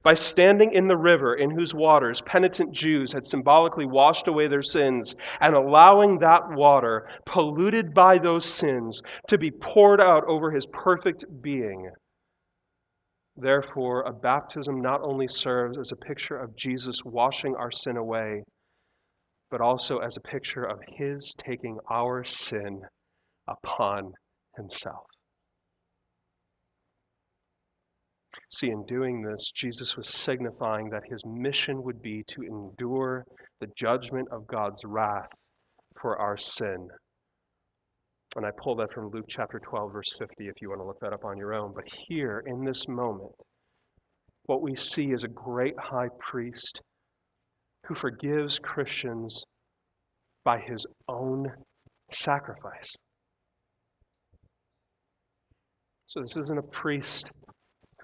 By 0.03 0.15
standing 0.15 0.73
in 0.73 0.89
the 0.89 0.97
river 0.97 1.35
in 1.35 1.51
whose 1.51 1.75
waters 1.75 2.21
penitent 2.23 2.73
Jews 2.73 3.13
had 3.13 3.27
symbolically 3.27 3.87
washed 3.87 4.29
away 4.29 4.49
their 4.49 4.63
sins 4.63 5.15
and 5.41 5.55
allowing 5.55 6.19
that 6.19 6.51
water, 6.51 7.09
polluted 7.27 7.95
by 7.95 8.19
those 8.19 8.45
sins, 8.45 9.03
to 9.29 9.39
be 9.39 9.51
poured 9.51 10.01
out 10.01 10.25
over 10.27 10.51
his 10.51 10.67
perfect 10.67 11.25
being. 11.43 11.91
Therefore, 13.37 14.03
a 14.03 14.13
baptism 14.13 14.81
not 14.81 15.01
only 15.03 15.27
serves 15.27 15.77
as 15.77 15.91
a 15.91 15.97
picture 15.97 16.37
of 16.37 16.57
Jesus 16.57 17.01
washing 17.05 17.57
our 17.57 17.71
sin 17.71 17.97
away, 17.97 18.45
but 19.51 19.61
also 19.61 19.99
as 19.99 20.17
a 20.17 20.21
picture 20.21 20.65
of 20.65 20.79
his 20.87 21.35
taking 21.37 21.79
our 21.91 22.25
sin 22.25 22.83
upon 23.49 24.13
himself. 24.57 25.07
See, 28.51 28.69
in 28.69 28.85
doing 28.87 29.23
this, 29.23 29.51
Jesus 29.55 29.97
was 29.97 30.09
signifying 30.09 30.91
that 30.91 31.03
his 31.11 31.23
mission 31.27 31.83
would 31.83 32.01
be 32.03 32.23
to 32.29 32.43
endure 32.43 33.25
the 33.61 33.69
judgment 33.77 34.29
of 34.31 34.47
God's 34.47 34.83
wrath 34.85 35.29
for 36.01 36.19
our 36.19 36.37
sin. 36.37 36.89
And 38.37 38.45
I 38.45 38.51
pull 38.63 38.77
that 38.77 38.93
from 38.93 39.11
Luke 39.11 39.27
chapter 39.29 39.61
12, 39.61 39.93
verse 39.93 40.13
50, 40.19 40.35
if 40.49 40.55
you 40.61 40.69
want 40.69 40.81
to 40.81 40.87
look 40.87 40.99
that 41.01 41.13
up 41.13 41.25
on 41.25 41.39
your 41.39 41.55
own. 41.55 41.73
But 41.75 41.85
here, 42.09 42.43
in 42.47 42.65
this 42.65 42.89
moment, 42.89 43.33
what 44.47 44.61
we 44.61 44.75
see 44.75 45.13
is 45.13 45.23
a 45.23 45.29
great 45.29 45.75
high 45.79 46.09
priest 46.19 46.81
who 47.87 47.95
forgives 47.95 48.59
Christians 48.59 49.45
by 50.45 50.59
his 50.59 50.85
own 51.09 51.47
sacrifice. 52.13 52.95
So, 56.07 56.21
this 56.21 56.37
isn't 56.37 56.59
a 56.59 56.63
priest 56.63 57.31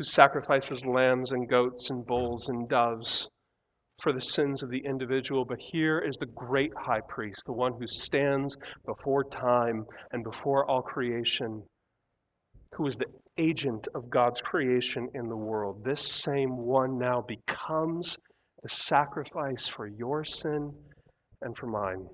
who 0.00 0.04
sacrifices 0.04 0.82
lambs 0.86 1.30
and 1.30 1.46
goats 1.46 1.90
and 1.90 2.06
bulls 2.06 2.48
and 2.48 2.66
doves 2.70 3.28
for 4.02 4.14
the 4.14 4.22
sins 4.22 4.62
of 4.62 4.70
the 4.70 4.80
individual, 4.86 5.44
but 5.44 5.58
here 5.72 5.98
is 5.98 6.16
the 6.16 6.26
great 6.34 6.70
high 6.86 7.02
priest, 7.06 7.42
the 7.44 7.52
one 7.52 7.74
who 7.78 7.86
stands 7.86 8.56
before 8.86 9.24
time 9.24 9.84
and 10.12 10.24
before 10.24 10.64
all 10.70 10.80
creation, 10.80 11.62
who 12.72 12.86
is 12.86 12.96
the 12.96 13.04
agent 13.36 13.88
of 13.94 14.08
God's 14.08 14.40
creation 14.40 15.06
in 15.12 15.28
the 15.28 15.36
world. 15.36 15.84
This 15.84 16.22
same 16.22 16.56
one 16.56 16.96
now 16.96 17.22
becomes 17.28 18.16
the 18.62 18.70
sacrifice 18.70 19.66
for 19.66 19.86
your 19.86 20.24
sin 20.24 20.72
and 21.42 21.54
for 21.58 21.66
mine. 21.66 22.06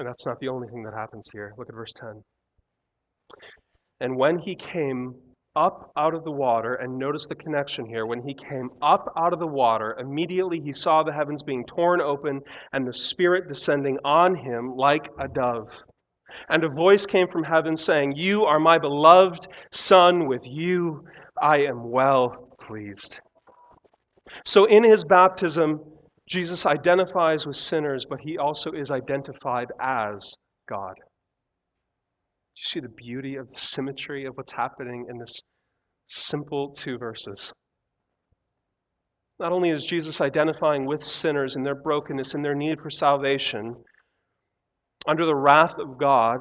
And 0.00 0.08
that's 0.08 0.26
not 0.26 0.40
the 0.40 0.48
only 0.48 0.66
thing 0.66 0.82
that 0.82 0.94
happens 0.98 1.28
here. 1.32 1.52
Look 1.56 1.68
at 1.68 1.76
verse 1.76 1.92
10. 2.00 2.24
And 4.00 4.16
when 4.16 4.38
he 4.38 4.54
came 4.54 5.14
up 5.56 5.92
out 5.96 6.14
of 6.14 6.24
the 6.24 6.32
water, 6.32 6.74
and 6.74 6.98
notice 6.98 7.26
the 7.26 7.34
connection 7.34 7.86
here, 7.86 8.06
when 8.06 8.22
he 8.22 8.34
came 8.34 8.70
up 8.82 9.12
out 9.16 9.32
of 9.32 9.38
the 9.38 9.46
water, 9.46 9.96
immediately 10.00 10.60
he 10.60 10.72
saw 10.72 11.02
the 11.02 11.12
heavens 11.12 11.42
being 11.42 11.64
torn 11.64 12.00
open 12.00 12.40
and 12.72 12.86
the 12.86 12.92
Spirit 12.92 13.48
descending 13.48 13.98
on 14.04 14.34
him 14.34 14.74
like 14.76 15.08
a 15.20 15.28
dove. 15.28 15.68
And 16.48 16.64
a 16.64 16.68
voice 16.68 17.06
came 17.06 17.28
from 17.28 17.44
heaven 17.44 17.76
saying, 17.76 18.14
You 18.16 18.44
are 18.44 18.58
my 18.58 18.78
beloved 18.78 19.46
Son, 19.70 20.26
with 20.26 20.42
you 20.44 21.04
I 21.40 21.58
am 21.58 21.90
well 21.90 22.56
pleased. 22.60 23.20
So 24.44 24.64
in 24.64 24.82
his 24.82 25.04
baptism, 25.04 25.80
Jesus 26.28 26.66
identifies 26.66 27.46
with 27.46 27.56
sinners, 27.56 28.04
but 28.08 28.20
he 28.20 28.38
also 28.38 28.72
is 28.72 28.90
identified 28.90 29.68
as 29.80 30.34
God 30.68 30.94
you 32.56 32.62
see 32.62 32.80
the 32.80 32.88
beauty 32.88 33.36
of 33.36 33.48
the 33.48 33.60
symmetry 33.60 34.24
of 34.24 34.34
what's 34.36 34.52
happening 34.52 35.06
in 35.08 35.18
this 35.18 35.40
simple 36.06 36.72
two 36.72 36.98
verses? 36.98 37.52
Not 39.40 39.52
only 39.52 39.70
is 39.70 39.84
Jesus 39.84 40.20
identifying 40.20 40.86
with 40.86 41.02
sinners 41.02 41.56
and 41.56 41.66
their 41.66 41.74
brokenness 41.74 42.34
and 42.34 42.44
their 42.44 42.54
need 42.54 42.80
for 42.80 42.90
salvation 42.90 43.74
under 45.06 45.26
the 45.26 45.34
wrath 45.34 45.74
of 45.78 45.98
God, 45.98 46.38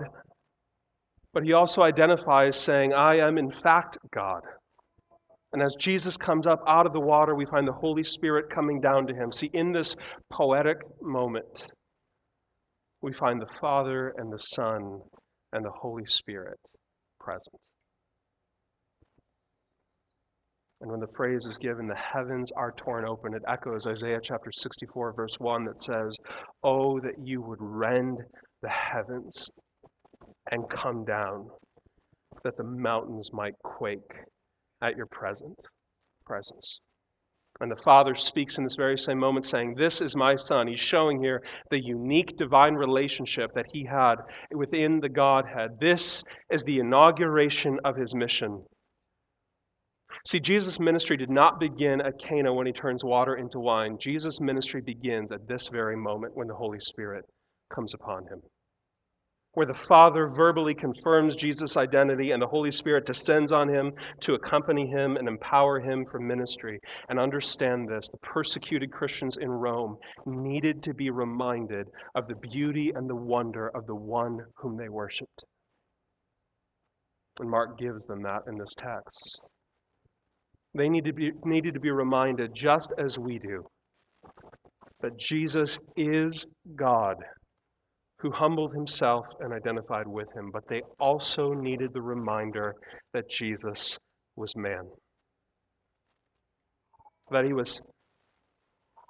but 1.34 1.43
he 1.43 1.53
also 1.53 1.82
identifies 1.82 2.60
saying, 2.60 2.93
I 2.93 3.17
am 3.17 3.38
in 3.39 3.51
fact 3.51 3.98
God. 4.13 4.41
And 5.51 5.62
as 5.62 5.75
Jesus 5.79 6.17
comes 6.17 6.46
up 6.46 6.60
out 6.67 6.86
of 6.86 6.93
the 6.93 7.00
water, 7.00 7.36
we 7.36 7.46
find 7.46 7.67
the 7.67 7.74
Holy 7.74 8.03
Spirit 8.03 8.45
coming 8.54 8.80
down 8.80 9.08
to 9.08 9.13
him. 9.13 9.32
See, 9.32 9.49
in 9.54 9.71
this 9.71 9.95
poetic 10.32 10.78
moment, 11.02 11.67
we 13.02 13.13
find 13.13 13.41
the 13.41 13.60
Father 13.60 14.13
and 14.17 14.32
the 14.32 14.39
Son 14.39 15.02
and 15.54 15.63
the 15.63 15.72
Holy 15.72 16.06
Spirit 16.06 16.60
present. 17.20 17.62
And 20.82 20.92
when 20.92 21.00
the 21.00 21.13
phrase 21.16 21.46
is 21.46 21.58
given, 21.58 21.88
the 21.88 21.96
heavens 21.96 22.52
are 22.58 22.74
torn 22.76 23.06
open, 23.08 23.34
it 23.34 23.42
echoes 23.48 23.88
Isaiah 23.88 24.20
chapter 24.22 24.52
64, 24.52 25.13
verse 25.13 25.36
1, 25.38 25.63
that 25.63 25.80
says, 25.80 26.18
Oh, 26.62 27.00
that 27.00 27.16
you 27.24 27.42
would 27.42 27.62
rend 27.62 28.18
the 28.62 28.70
heavens 28.70 29.48
and 30.52 30.70
come 30.70 31.06
down, 31.06 31.48
that 32.44 32.58
the 32.58 32.66
mountains 32.66 33.30
might 33.32 33.54
quake 33.63 34.26
at 34.82 34.98
your 34.98 35.06
present 35.06 35.58
presence. 36.26 36.80
And 37.60 37.72
the 37.72 37.82
Father 37.84 38.16
speaks 38.16 38.58
in 38.58 38.63
this 38.63 38.76
very 38.76 38.98
same 38.98 39.20
moment, 39.20 39.46
saying, 39.46 39.76
This 39.76 40.02
is 40.02 40.16
my 40.16 40.36
Son. 40.36 40.68
He's 40.68 40.80
showing 40.80 41.22
here 41.22 41.42
the 41.70 41.84
unique 41.84 42.36
divine 42.36 42.74
relationship 42.74 43.52
that 43.54 43.68
he 43.72 43.86
had 43.86 44.16
within 44.52 45.00
the 45.00 45.10
Godhead. 45.10 45.80
This 45.80 46.24
is 46.52 46.63
the 46.63 46.80
inauguration 46.80 47.80
of 47.86 47.96
his 47.96 48.16
mission. 48.16 48.63
See, 50.26 50.39
Jesus' 50.39 50.80
ministry 50.80 51.18
did 51.18 51.30
not 51.30 51.60
begin 51.60 52.02
at 52.02 52.20
Cana 52.20 52.54
when 52.54 52.68
he 52.68 52.74
turns 52.74 53.04
water 53.04 53.36
into 53.36 53.60
wine. 53.60 53.98
Jesus' 54.00 54.39
ministry 54.39 54.82
begins 54.82 55.32
at 55.32 55.48
this 55.48 55.68
very 55.68 55.96
moment 55.96 56.36
when 56.36 56.48
the 56.48 56.56
Holy 56.56 56.80
Spirit 56.80 57.26
comes 57.74 57.94
upon 57.94 58.24
him 58.24 58.42
where 59.54 59.68
the 59.68 59.74
Father 59.74 60.28
verbally 60.28 60.74
confirms 60.74 61.36
Jesus' 61.36 61.78
identity 61.78 62.32
and 62.32 62.42
the 62.42 62.48
Holy 62.48 62.72
Spirit 62.72 63.06
descends 63.06 63.52
on 63.52 63.70
him 63.70 63.92
to 64.22 64.34
accompany 64.34 64.88
him 64.88 65.16
and 65.16 65.28
empower 65.28 65.80
him 65.80 66.06
for 66.10 66.20
ministry. 66.20 66.80
And 67.10 67.20
understand 67.20 67.88
this 67.88 68.10
the 68.10 68.18
persecuted 68.18 68.92
Christians 68.92 69.38
in 69.39 69.50
Rome 69.50 69.98
needed 70.26 70.82
to 70.84 70.94
be 70.94 71.12
reminded 71.12 71.88
of 72.16 72.28
the 72.28 72.36
beauty 72.36 72.92
and 72.96 73.08
the 73.10 73.16
wonder 73.16 73.70
of 73.76 73.86
the 73.86 73.96
one 73.96 74.39
whom 74.58 74.76
they 74.78 74.89
worshiped. 74.89 75.44
And 77.39 77.50
Mark 77.50 77.78
gives 77.78 78.06
them 78.06 78.24
that 78.24 78.42
in 78.48 78.58
this 78.58 78.74
text. 78.78 79.44
They 80.76 80.89
need 80.89 81.06
to 81.06 81.13
be, 81.13 81.32
needed 81.46 81.76
to 81.76 81.80
be 81.80 81.92
reminded, 81.92 82.56
just 82.56 82.92
as 82.98 83.20
we 83.20 83.38
do, 83.38 83.63
that 85.02 85.18
Jesus 85.20 85.78
is 85.96 86.46
God 86.76 87.18
who 88.24 88.32
humbled 88.32 88.74
himself 88.74 89.26
and 89.42 89.54
identified 89.54 90.08
with 90.08 90.30
him, 90.34 90.50
but 90.54 90.64
they 90.70 90.82
also 90.98 91.52
needed 91.52 91.92
the 91.94 92.02
reminder 92.02 92.74
that 93.14 93.30
Jesus 93.30 93.98
was 94.38 94.56
man. 94.56 94.84
That 97.32 97.44
he 97.44 97.52
was 97.52 97.82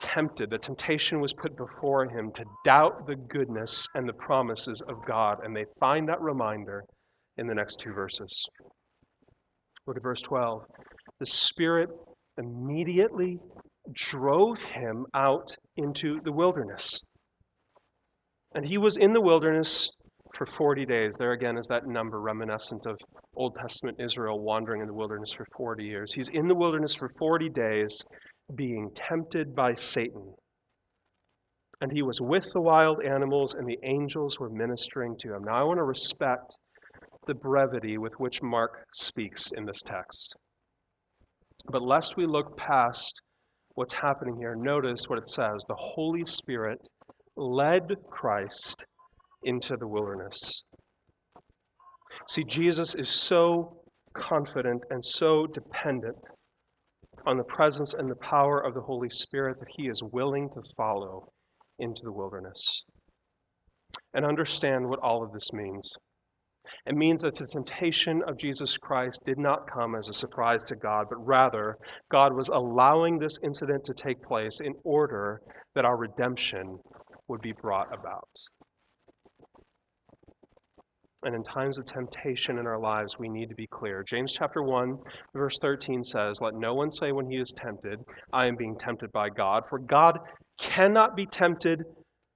tempted, 0.01 0.49
that 0.49 0.63
temptation 0.63 1.21
was 1.21 1.31
put 1.31 1.55
before 1.55 2.05
him 2.05 2.31
to 2.33 2.43
doubt 2.65 3.05
the 3.05 3.15
goodness 3.15 3.85
and 3.93 4.09
the 4.09 4.13
promises 4.13 4.81
of 4.89 4.95
God. 5.07 5.37
And 5.43 5.55
they 5.55 5.65
find 5.79 6.09
that 6.09 6.19
reminder 6.19 6.83
in 7.37 7.45
the 7.45 7.53
next 7.53 7.79
two 7.79 7.93
verses. 7.93 8.47
Look 9.85 9.95
at 9.95 10.03
verse 10.03 10.21
12. 10.21 10.63
The 11.19 11.27
Spirit 11.27 11.89
immediately 12.39 13.37
drove 13.93 14.57
him 14.63 15.05
out 15.13 15.55
into 15.77 16.19
the 16.23 16.31
wilderness. 16.31 16.99
And 18.55 18.65
he 18.67 18.77
was 18.77 18.97
in 18.97 19.13
the 19.13 19.21
wilderness 19.21 19.89
for 20.37 20.45
40 20.45 20.85
days. 20.85 21.13
There 21.17 21.31
again 21.31 21.57
is 21.57 21.67
that 21.67 21.87
number 21.87 22.19
reminiscent 22.21 22.85
of 22.85 22.97
Old 23.35 23.55
Testament 23.55 23.97
Israel 23.99 24.39
wandering 24.39 24.81
in 24.81 24.87
the 24.87 24.93
wilderness 24.93 25.33
for 25.33 25.45
40 25.57 25.83
years. 25.83 26.13
He's 26.13 26.29
in 26.29 26.47
the 26.47 26.55
wilderness 26.55 26.95
for 26.95 27.11
40 27.17 27.49
days 27.49 28.03
being 28.55 28.89
tempted 28.95 29.55
by 29.55 29.75
Satan. 29.75 30.33
And 31.81 31.91
he 31.91 32.01
was 32.01 32.19
with 32.21 32.45
the 32.53 32.61
wild 32.61 33.03
animals, 33.03 33.53
and 33.53 33.67
the 33.67 33.79
angels 33.83 34.39
were 34.39 34.49
ministering 34.49 35.15
to 35.19 35.35
him. 35.35 35.43
Now, 35.45 35.55
I 35.55 35.63
want 35.63 35.79
to 35.79 35.83
respect 35.83 36.55
the 37.27 37.33
brevity 37.33 37.97
with 37.97 38.13
which 38.17 38.41
Mark 38.41 38.85
speaks 38.93 39.51
in 39.55 39.65
this 39.65 39.81
text. 39.85 40.35
But 41.71 41.81
lest 41.81 42.15
we 42.15 42.25
look 42.25 42.57
past 42.57 43.13
what's 43.75 43.93
happening 43.93 44.37
here, 44.37 44.55
notice 44.55 45.05
what 45.07 45.19
it 45.19 45.27
says 45.27 45.63
the 45.67 45.75
Holy 45.77 46.25
Spirit 46.25 46.79
led 47.35 47.83
Christ 48.09 48.85
into 49.43 49.75
the 49.77 49.87
wilderness. 49.87 50.63
See, 52.29 52.43
Jesus 52.43 52.95
is 52.95 53.09
so 53.09 53.81
confident 54.13 54.83
and 54.89 55.03
so 55.03 55.47
dependent 55.47 56.17
on 57.25 57.37
the 57.37 57.43
presence 57.43 57.93
and 57.93 58.09
the 58.09 58.15
power 58.15 58.59
of 58.59 58.73
the 58.73 58.81
Holy 58.81 59.09
Spirit 59.09 59.57
that 59.59 59.69
he 59.77 59.87
is 59.87 60.01
willing 60.11 60.49
to 60.53 60.61
follow 60.77 61.31
into 61.79 62.01
the 62.03 62.11
wilderness. 62.11 62.83
And 64.13 64.25
understand 64.25 64.87
what 64.87 64.99
all 64.99 65.23
of 65.23 65.31
this 65.31 65.51
means. 65.53 65.89
It 66.85 66.95
means 66.95 67.21
that 67.21 67.35
the 67.35 67.47
temptation 67.47 68.21
of 68.27 68.37
Jesus 68.37 68.77
Christ 68.77 69.21
did 69.25 69.37
not 69.37 69.69
come 69.71 69.95
as 69.95 70.07
a 70.07 70.13
surprise 70.13 70.63
to 70.65 70.75
God, 70.75 71.07
but 71.09 71.25
rather, 71.25 71.77
God 72.09 72.33
was 72.33 72.49
allowing 72.49 73.19
this 73.19 73.37
incident 73.43 73.83
to 73.85 73.93
take 73.93 74.21
place 74.23 74.59
in 74.61 74.73
order 74.83 75.41
that 75.75 75.85
our 75.85 75.97
redemption 75.97 76.79
would 77.27 77.41
be 77.41 77.53
brought 77.53 77.93
about. 77.93 78.29
And 81.25 81.35
in 81.35 81.43
times 81.43 81.77
of 81.77 81.85
temptation 81.85 82.57
in 82.57 82.67
our 82.67 82.79
lives, 82.79 83.15
we 83.17 83.29
need 83.29 83.47
to 83.49 83.55
be 83.55 83.67
clear. 83.67 84.03
James 84.03 84.35
chapter 84.37 84.61
1, 84.61 84.97
verse 85.33 85.57
13 85.61 86.03
says, 86.03 86.41
Let 86.41 86.53
no 86.53 86.73
one 86.73 86.91
say 86.91 87.13
when 87.13 87.29
he 87.29 87.37
is 87.37 87.53
tempted, 87.55 87.99
I 88.33 88.47
am 88.47 88.57
being 88.57 88.77
tempted 88.77 89.11
by 89.13 89.29
God, 89.29 89.63
for 89.69 89.79
God 89.79 90.19
cannot 90.59 91.15
be 91.15 91.25
tempted 91.25 91.83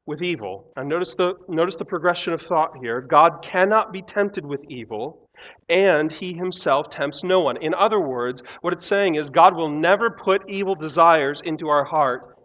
with 0.06 0.24
evil. 0.24 0.72
And 0.78 0.88
notice 0.88 1.14
the, 1.16 1.34
notice 1.50 1.76
the 1.76 1.86
progression 1.86 2.32
of 2.32 2.42
thought 2.42 2.72
here. 2.82 3.02
God 3.02 3.44
cannot 3.44 3.92
be 3.92 4.02
tempted 4.02 4.46
with 4.46 4.62
evil, 4.70 5.28
and 5.68 6.12
he 6.12 6.34
himself 6.34 6.90
tempts 6.90 7.24
no 7.24 7.42
one. 7.42 7.62
In 7.62 7.74
other 7.74 8.00
words, 8.00 8.42
what 8.62 8.72
it's 8.72 8.86
saying 8.86 9.16
is 9.16 9.30
God 9.30 9.54
will 9.54 9.70
never 9.70 10.10
put 10.10 10.50
evil 10.50 10.76
desires 10.76 11.42
into 11.44 11.68
our 11.68 11.84
heart. 11.84 12.37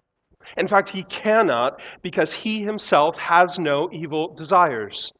In 0.56 0.66
fact, 0.66 0.90
he 0.90 1.04
cannot 1.04 1.80
because 2.02 2.32
he 2.32 2.62
himself 2.62 3.16
has 3.18 3.58
no 3.58 3.88
evil 3.92 4.34
desires. 4.34 5.12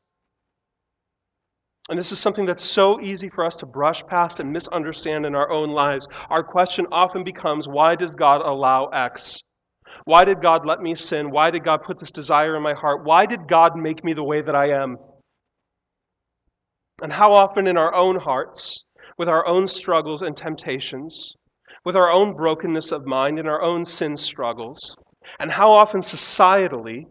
And 1.88 1.98
this 1.98 2.12
is 2.12 2.20
something 2.20 2.46
that's 2.46 2.64
so 2.64 3.00
easy 3.00 3.28
for 3.28 3.44
us 3.44 3.56
to 3.56 3.66
brush 3.66 4.02
past 4.04 4.38
and 4.40 4.52
misunderstand 4.52 5.26
in 5.26 5.34
our 5.34 5.50
own 5.50 5.70
lives. 5.70 6.06
Our 6.30 6.44
question 6.44 6.86
often 6.92 7.24
becomes 7.24 7.66
why 7.66 7.96
does 7.96 8.14
God 8.14 8.40
allow 8.40 8.86
X? 8.86 9.40
Why 10.04 10.24
did 10.24 10.40
God 10.40 10.66
let 10.66 10.80
me 10.80 10.94
sin? 10.94 11.30
Why 11.30 11.50
did 11.50 11.64
God 11.64 11.82
put 11.84 11.98
this 11.98 12.12
desire 12.12 12.56
in 12.56 12.62
my 12.62 12.74
heart? 12.74 13.04
Why 13.04 13.26
did 13.26 13.48
God 13.48 13.76
make 13.76 14.04
me 14.04 14.14
the 14.14 14.24
way 14.24 14.42
that 14.42 14.54
I 14.54 14.70
am? 14.70 14.96
And 17.02 17.12
how 17.12 17.32
often 17.32 17.66
in 17.66 17.76
our 17.76 17.94
own 17.94 18.20
hearts, 18.20 18.86
with 19.18 19.28
our 19.28 19.46
own 19.46 19.66
struggles 19.66 20.22
and 20.22 20.36
temptations, 20.36 21.34
with 21.84 21.96
our 21.96 22.10
own 22.10 22.34
brokenness 22.34 22.92
of 22.92 23.06
mind 23.06 23.38
and 23.38 23.48
our 23.48 23.60
own 23.60 23.84
sin 23.84 24.16
struggles, 24.16 24.94
and 25.38 25.50
how 25.50 25.72
often 25.72 26.00
societally, 26.00 27.06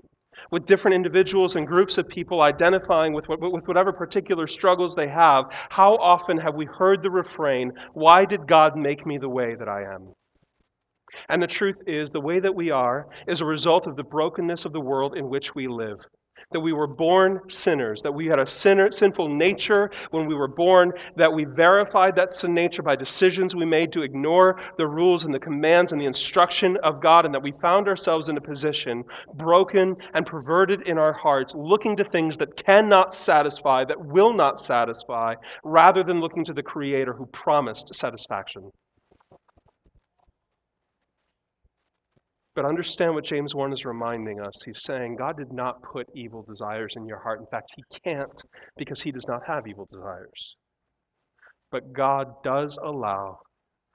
with 0.52 0.65
different 0.65 0.95
individuals 0.95 1.56
and 1.56 1.65
groups 1.65 1.97
of 1.97 2.08
people 2.08 2.41
identifying 2.41 3.13
with, 3.13 3.26
with 3.30 3.67
whatever 3.67 3.93
particular 3.93 4.47
struggles 4.47 4.95
they 4.95 5.08
have, 5.08 5.45
how 5.69 5.95
often 5.95 6.38
have 6.38 6.56
we 6.56 6.65
heard 6.65 7.02
the 7.02 7.12
refrain, 7.12 7.71
Why 7.93 8.26
did 8.26 8.47
God 8.47 8.76
make 8.76 9.06
me 9.06 9.17
the 9.17 9.30
way 9.30 9.56
that 9.56 9.69
I 9.69 9.84
am? 9.84 10.13
And 11.30 11.41
the 11.41 11.47
truth 11.47 11.78
is, 11.88 12.10
the 12.10 12.21
way 12.21 12.39
that 12.39 12.56
we 12.56 12.69
are 12.71 13.08
is 13.28 13.41
a 13.41 13.45
result 13.45 13.88
of 13.88 13.95
the 13.95 14.04
brokenness 14.04 14.65
of 14.65 14.74
the 14.74 14.82
world 14.82 15.15
in 15.15 15.30
which 15.30 15.56
we 15.56 15.67
live 15.67 16.00
that 16.52 16.60
we 16.60 16.74
were 16.74 16.88
born 16.88 17.40
sinners, 17.48 18.02
that 18.02 18.12
we 18.12 18.28
had 18.28 18.40
a 18.40 18.46
sinner, 18.46 18.92
sinful 18.92 19.30
nature 19.30 19.90
when 20.12 20.26
we 20.26 20.36
were 20.36 20.48
born, 20.48 20.92
that 21.16 21.32
we 21.32 21.46
verified 21.46 22.16
that 22.16 22.34
sin 22.34 22.54
nature 22.54 22.82
by 22.82 22.96
decisions 22.96 23.56
we 23.56 23.66
made 23.66 23.92
to 23.94 24.02
ignore 24.02 24.60
the 24.78 24.88
rules 24.88 25.26
and 25.26 25.34
the 25.34 25.40
commands 25.40 25.92
and 25.92 26.02
the 26.02 26.06
instruction 26.06 26.78
of 26.84 27.02
God, 27.02 27.26
and 27.26 27.34
that 27.34 27.44
we 27.44 27.54
found 27.62 27.88
ourselves 27.88 28.30
in 28.30 28.38
a 28.38 28.42
position 28.42 29.04
broken 29.36 29.96
and 30.14 30.26
perverted 30.26 30.82
in 30.88 30.98
our 30.98 31.14
hearts, 31.14 31.56
looking 31.56 31.96
to 31.96 32.04
things 32.04 32.38
that 32.38 32.56
cannot 32.56 33.14
satisfy, 33.14 33.86
that 33.86 34.06
will 34.06 34.34
not 34.34 34.60
satisfy, 34.60 35.36
rather 35.64 36.04
than 36.04 36.20
looking 36.20 36.44
to 36.46 36.54
the 36.54 36.64
Creator 36.64 37.14
who 37.14 37.26
promised 37.28 37.94
satisfaction. 37.94 38.72
But 42.54 42.66
understand 42.66 43.14
what 43.14 43.24
James 43.24 43.56
1 43.56 43.72
is 43.72 43.86
reminding 43.86 44.42
us. 44.42 44.64
He's 44.66 44.82
saying 44.84 45.16
God 45.18 45.38
did 45.38 45.54
not 45.54 45.82
put 45.94 46.08
evil 46.14 46.44
desires 46.44 46.94
in 46.98 47.06
your 47.06 47.20
heart. 47.20 47.40
In 47.40 47.46
fact, 47.48 47.72
He 47.76 48.00
can't 48.04 48.42
because 48.78 49.02
He 49.02 49.12
does 49.12 49.26
not 49.28 49.42
have 49.48 49.68
evil 49.68 49.88
desires. 49.90 50.56
But 51.72 51.94
God 51.94 52.28
does 52.44 52.78
allow 52.84 53.38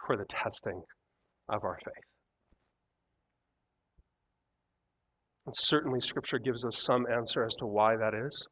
for 0.07 0.17
the 0.17 0.25
testing 0.25 0.83
of 1.51 1.65
our 1.65 1.79
faith. 1.85 2.05
And 5.45 5.55
certainly, 5.57 6.01
Scripture 6.01 6.39
gives 6.39 6.65
us 6.65 6.83
some 6.83 7.07
answer 7.13 7.45
as 7.45 7.55
to 7.57 7.67
why 7.67 7.97
that 7.97 8.15
is. 8.15 8.47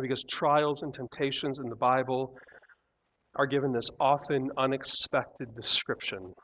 Because 0.00 0.24
trials 0.28 0.82
and 0.82 0.92
temptations 0.92 1.60
in 1.60 1.68
the 1.68 1.76
Bible 1.76 2.34
are 3.36 3.46
given 3.46 3.72
this 3.72 3.88
often 4.00 4.48
unexpected 4.58 5.54
description 5.54 6.34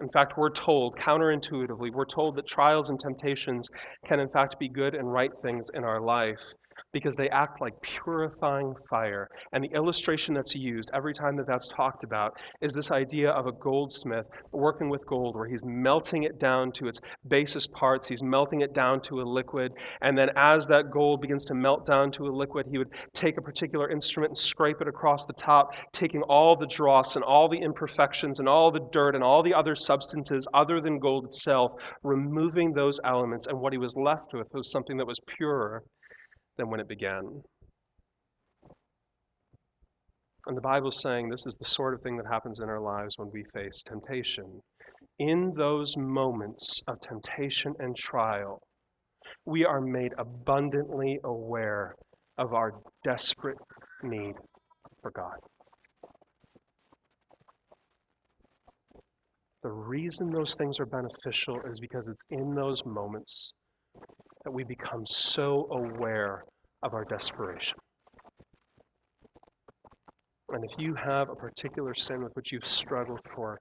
in 0.00 0.08
fact, 0.10 0.36
we're 0.36 0.50
told, 0.50 0.96
counterintuitively, 0.96 1.92
we're 1.92 2.04
told 2.04 2.36
that 2.36 2.46
trials 2.46 2.90
and 2.90 2.98
temptations 2.98 3.68
can, 4.06 4.20
in 4.20 4.28
fact, 4.28 4.58
be 4.58 4.68
good 4.68 4.94
and 4.94 5.12
right 5.12 5.30
things 5.42 5.68
in 5.74 5.84
our 5.84 6.00
life 6.00 6.42
because 6.92 7.14
they 7.16 7.28
act 7.30 7.60
like 7.60 7.74
purifying 7.82 8.72
fire. 8.88 9.28
And 9.52 9.64
the 9.64 9.74
illustration 9.74 10.34
that's 10.34 10.54
used 10.54 10.90
every 10.94 11.14
time 11.14 11.36
that 11.36 11.46
that's 11.46 11.68
talked 11.76 12.04
about 12.04 12.32
is 12.62 12.72
this 12.72 12.90
idea 12.90 13.30
of 13.30 13.46
a 13.46 13.52
goldsmith 13.52 14.26
working 14.52 14.88
with 14.88 15.04
gold, 15.06 15.36
where 15.36 15.48
he's 15.48 15.62
melting 15.64 16.24
it 16.24 16.38
down 16.38 16.72
to 16.72 16.88
its 16.88 16.98
basest 17.28 17.70
parts, 17.72 18.06
he's 18.06 18.22
melting 18.22 18.60
it 18.60 18.74
down 18.74 19.00
to 19.02 19.20
a 19.20 19.22
liquid. 19.22 19.72
And 20.02 20.16
then 20.16 20.28
as 20.36 20.66
that 20.66 20.90
gold 20.92 21.20
begins 21.20 21.44
to 21.46 21.54
melt 21.54 21.86
down 21.86 22.10
to 22.12 22.24
a 22.24 22.32
liquid, 22.32 22.66
he 22.70 22.78
would 22.78 22.90
take 23.14 23.36
a 23.38 23.42
particular 23.42 23.90
instrument 23.90 24.30
and 24.30 24.38
scrape 24.38 24.80
it 24.80 24.88
across 24.88 25.24
the 25.24 25.34
top, 25.34 25.70
taking 25.92 26.22
all 26.22 26.56
the 26.56 26.66
dross 26.66 27.16
and 27.16 27.24
all 27.24 27.48
the 27.48 27.58
imperfections 27.58 28.38
and 28.38 28.48
all 28.48 28.70
the 28.70 28.88
dirt 28.92 29.14
and 29.14 29.24
all 29.24 29.42
the 29.42 29.54
other 29.54 29.74
substances 29.74 30.46
other 30.54 30.80
than 30.80 30.98
gold 30.98 31.24
itself, 31.24 31.72
removing 32.02 32.72
those 32.72 32.98
elements. 33.04 33.46
And 33.46 33.60
what 33.60 33.72
he 33.72 33.78
was 33.78 33.94
left 33.96 34.32
with 34.32 34.46
was 34.52 34.70
something 34.70 34.96
that 34.96 35.06
was 35.06 35.20
purer 35.36 35.82
than 36.60 36.70
when 36.70 36.80
it 36.80 36.88
began. 36.88 37.42
And 40.46 40.56
the 40.56 40.60
Bible's 40.60 41.00
saying 41.00 41.28
this 41.28 41.46
is 41.46 41.56
the 41.58 41.64
sort 41.64 41.94
of 41.94 42.02
thing 42.02 42.16
that 42.18 42.26
happens 42.30 42.60
in 42.60 42.68
our 42.68 42.80
lives 42.80 43.14
when 43.16 43.30
we 43.32 43.44
face 43.54 43.82
temptation. 43.82 44.60
In 45.18 45.52
those 45.56 45.96
moments 45.96 46.82
of 46.86 47.00
temptation 47.00 47.72
and 47.78 47.96
trial, 47.96 48.60
we 49.46 49.64
are 49.64 49.80
made 49.80 50.12
abundantly 50.18 51.18
aware 51.24 51.94
of 52.36 52.52
our 52.52 52.72
desperate 53.04 53.58
need 54.02 54.34
for 55.00 55.10
God. 55.12 55.38
The 59.62 59.70
reason 59.70 60.30
those 60.30 60.54
things 60.54 60.78
are 60.80 60.86
beneficial 60.86 61.60
is 61.70 61.80
because 61.80 62.06
it's 62.08 62.24
in 62.30 62.54
those 62.54 62.82
moments 62.84 63.52
that 64.50 64.56
we 64.56 64.64
become 64.64 65.06
so 65.06 65.68
aware 65.70 66.42
of 66.82 66.92
our 66.92 67.04
desperation. 67.04 67.76
And 70.48 70.64
if 70.68 70.76
you 70.76 70.94
have 70.96 71.28
a 71.28 71.36
particular 71.36 71.94
sin 71.94 72.24
with 72.24 72.32
which 72.34 72.50
you've 72.50 72.66
struggled 72.66 73.20
for 73.32 73.60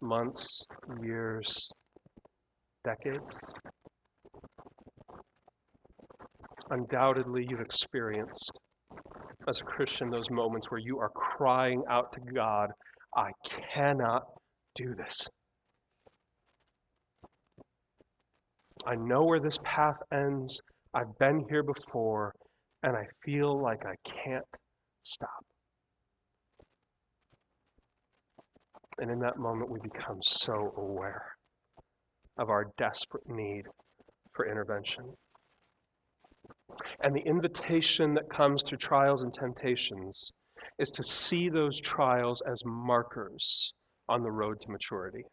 months, 0.00 0.62
years, 1.02 1.68
decades, 2.84 3.40
undoubtedly 6.70 7.44
you've 7.48 7.60
experienced 7.60 8.52
as 9.48 9.58
a 9.58 9.64
Christian 9.64 10.08
those 10.08 10.30
moments 10.30 10.70
where 10.70 10.78
you 10.78 11.00
are 11.00 11.10
crying 11.10 11.82
out 11.90 12.12
to 12.12 12.20
God, 12.32 12.70
I 13.16 13.30
cannot 13.74 14.22
do 14.76 14.94
this. 14.94 15.16
I 18.86 18.94
know 18.94 19.24
where 19.24 19.40
this 19.40 19.58
path 19.64 19.96
ends. 20.12 20.60
I've 20.94 21.18
been 21.18 21.44
here 21.48 21.62
before, 21.62 22.34
and 22.82 22.96
I 22.96 23.04
feel 23.24 23.60
like 23.60 23.84
I 23.84 23.94
can't 24.24 24.44
stop. 25.02 25.44
And 28.98 29.10
in 29.10 29.20
that 29.20 29.38
moment, 29.38 29.70
we 29.70 29.78
become 29.80 30.18
so 30.22 30.74
aware 30.76 31.36
of 32.36 32.50
our 32.50 32.66
desperate 32.78 33.28
need 33.28 33.64
for 34.32 34.48
intervention. 34.48 35.04
And 37.00 37.14
the 37.14 37.26
invitation 37.26 38.14
that 38.14 38.30
comes 38.30 38.62
through 38.62 38.78
trials 38.78 39.22
and 39.22 39.32
temptations 39.32 40.32
is 40.78 40.90
to 40.92 41.02
see 41.02 41.48
those 41.48 41.80
trials 41.80 42.42
as 42.50 42.62
markers 42.64 43.72
on 44.08 44.22
the 44.22 44.30
road 44.30 44.60
to 44.60 44.70
maturity 44.70 45.24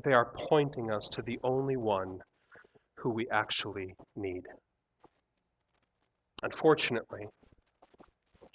but 0.00 0.08
they 0.08 0.14
are 0.14 0.32
pointing 0.48 0.90
us 0.90 1.08
to 1.12 1.20
the 1.20 1.38
only 1.44 1.76
one 1.76 2.18
who 2.96 3.10
we 3.10 3.26
actually 3.30 3.94
need. 4.16 4.42
Unfortunately, 6.42 7.26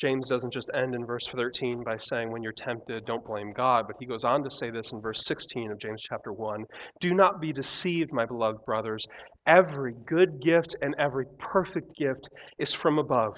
James 0.01 0.27
doesn't 0.27 0.51
just 0.51 0.71
end 0.73 0.95
in 0.95 1.05
verse 1.05 1.27
13 1.27 1.83
by 1.83 1.97
saying, 1.97 2.31
When 2.31 2.41
you're 2.41 2.51
tempted, 2.51 3.05
don't 3.05 3.25
blame 3.25 3.53
God, 3.53 3.85
but 3.85 3.95
he 3.99 4.07
goes 4.07 4.23
on 4.23 4.43
to 4.43 4.49
say 4.49 4.71
this 4.71 4.91
in 4.91 5.01
verse 5.01 5.23
16 5.25 5.71
of 5.71 5.79
James 5.79 6.01
chapter 6.01 6.33
1 6.33 6.63
Do 6.99 7.13
not 7.13 7.39
be 7.39 7.53
deceived, 7.53 8.11
my 8.11 8.25
beloved 8.25 8.65
brothers. 8.65 9.05
Every 9.45 9.93
good 10.07 10.41
gift 10.41 10.75
and 10.81 10.95
every 10.97 11.25
perfect 11.37 11.93
gift 11.95 12.27
is 12.57 12.73
from 12.73 12.97
above, 12.97 13.35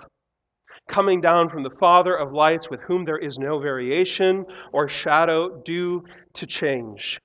coming 0.90 1.20
down 1.20 1.50
from 1.50 1.64
the 1.64 1.76
Father 1.78 2.16
of 2.16 2.32
lights, 2.32 2.70
with 2.70 2.80
whom 2.88 3.04
there 3.04 3.18
is 3.18 3.38
no 3.38 3.60
variation 3.60 4.46
or 4.72 4.88
shadow 4.88 5.62
due 5.66 6.04
to 6.36 6.46
change. 6.46 7.20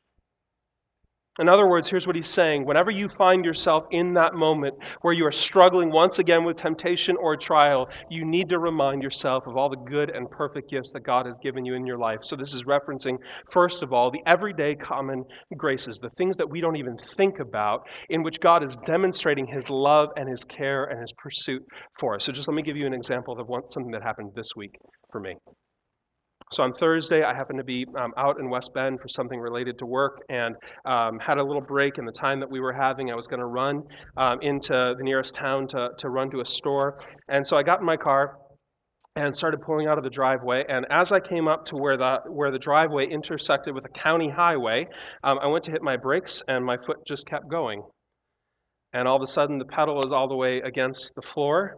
In 1.38 1.49
other 1.49 1.66
words, 1.66 1.88
here's 1.88 2.07
what 2.07 2.14
he's 2.14 2.29
saying. 2.29 2.66
Whenever 2.66 2.90
you 2.90 3.09
find 3.09 3.42
yourself 3.42 3.85
in 3.90 4.12
that 4.14 4.35
moment 4.35 4.75
where 5.01 5.14
you 5.14 5.25
are 5.25 5.33
struggling 5.33 5.90
once 5.90 6.18
again 6.18 6.45
with 6.45 6.59
temptation 6.59 7.16
or 7.16 7.38
trial, 7.38 7.88
you 8.11 8.27
need 8.27 8.51
to 8.51 8.59
remind 8.59 9.03
yourself 9.03 9.47
of 9.47 9.57
all 9.57 9.71
the 9.71 9.90
good 9.90 10.11
and 10.11 10.31
perfect 10.31 10.71
gifts 10.71 10.92
that 10.92 11.05
God 11.05 11.25
has 11.25 11.38
given 11.42 11.64
you 11.64 11.75
in 11.75 11.87
your 11.87 11.97
life. 11.97 12.18
So, 12.21 12.37
this 12.37 12.53
is 12.53 12.64
referencing, 12.64 13.16
first 13.51 13.83
of 13.83 13.95
all, 13.95 14.11
the 14.11 14.21
everyday 14.27 14.75
common 14.75 15.25
graces, 15.57 15.99
the 16.03 16.11
things 16.18 16.37
that 16.37 16.51
we 16.51 16.61
don't 16.61 16.77
even 16.77 16.99
think 16.99 17.38
about, 17.40 17.81
in 18.11 18.23
which 18.23 18.38
God 18.38 18.62
is 18.62 18.77
demonstrating 18.85 19.47
his 19.47 19.71
love 19.71 20.11
and 20.16 20.29
his 20.29 20.45
care 20.45 20.85
and 20.85 21.01
his 21.01 21.14
pursuit 21.16 21.62
for 21.99 22.14
us. 22.14 22.25
So, 22.25 22.33
just 22.33 22.47
let 22.47 22.55
me 22.55 22.62
give 22.62 22.77
you 22.77 22.87
an 22.87 22.95
example 22.95 23.40
of 23.40 23.49
something 23.71 23.92
that 23.92 24.03
happened 24.03 24.33
this 24.37 24.51
week 24.55 24.73
for 25.11 25.21
me. 25.21 25.37
So 26.53 26.62
on 26.62 26.75
Thursday, 26.75 27.23
I 27.23 27.35
happened 27.35 27.59
to 27.59 27.65
be 27.65 27.87
um, 27.99 28.12
out 28.19 28.38
in 28.38 28.51
West 28.51 28.73
Bend 28.75 29.01
for 29.01 29.09
something 29.09 29.41
related 29.41 29.79
to 29.79 29.87
work 29.87 30.19
and 30.29 30.55
um, 30.85 31.19
had 31.19 31.38
a 31.38 31.45
little 31.45 31.62
break 31.62 31.97
in 31.97 32.05
the 32.05 32.12
time 32.12 32.41
that 32.41 32.51
we 32.51 32.61
were 32.61 32.75
having. 32.75 33.11
I 33.11 33.15
was 33.15 33.27
going 33.27 33.41
to 33.41 33.47
run 33.47 33.83
um, 34.19 34.38
into 34.43 34.95
the 34.97 35.03
nearest 35.03 35.35
town 35.35 35.67
to, 35.69 35.88
to 35.97 36.11
run 36.11 36.31
to 36.33 36.41
a 36.41 36.45
store. 36.45 36.99
And 37.29 37.47
so 37.47 37.57
I 37.57 37.62
got 37.62 37.81
in 37.81 37.87
my 37.87 37.97
car 37.97 38.37
and 39.17 39.35
started 39.35 39.61
pulling 39.62 39.87
out 39.87 39.97
of 39.97 40.05
the 40.05 40.11
driveway. 40.11 40.65
And 40.69 40.87
as 40.91 41.11
I 41.11 41.21
came 41.21 41.49
up 41.49 41.65
to 41.67 41.77
where 41.77 41.97
the, 41.97 42.19
where 42.29 42.51
the 42.51 42.59
driveway 42.59 43.07
intersected 43.09 43.75
with 43.75 43.85
a 43.87 43.99
county 43.99 44.31
highway, 44.31 44.87
um, 45.25 45.38
I 45.43 45.47
went 45.47 45.65
to 45.65 45.71
hit 45.71 45.83
my 45.83 45.97
brakes 45.97 46.43
and 46.49 46.65
my 46.65 46.77
foot 46.77 46.99
just 47.07 47.27
kept 47.27 47.49
going. 47.51 47.83
And 48.93 49.09
all 49.09 49.17
of 49.17 49.23
a 49.23 49.27
sudden, 49.27 49.59
the 49.59 49.65
pedal 49.65 50.05
is 50.05 50.12
all 50.12 50.29
the 50.29 50.37
way 50.37 50.59
against 50.59 51.15
the 51.15 51.23
floor, 51.23 51.77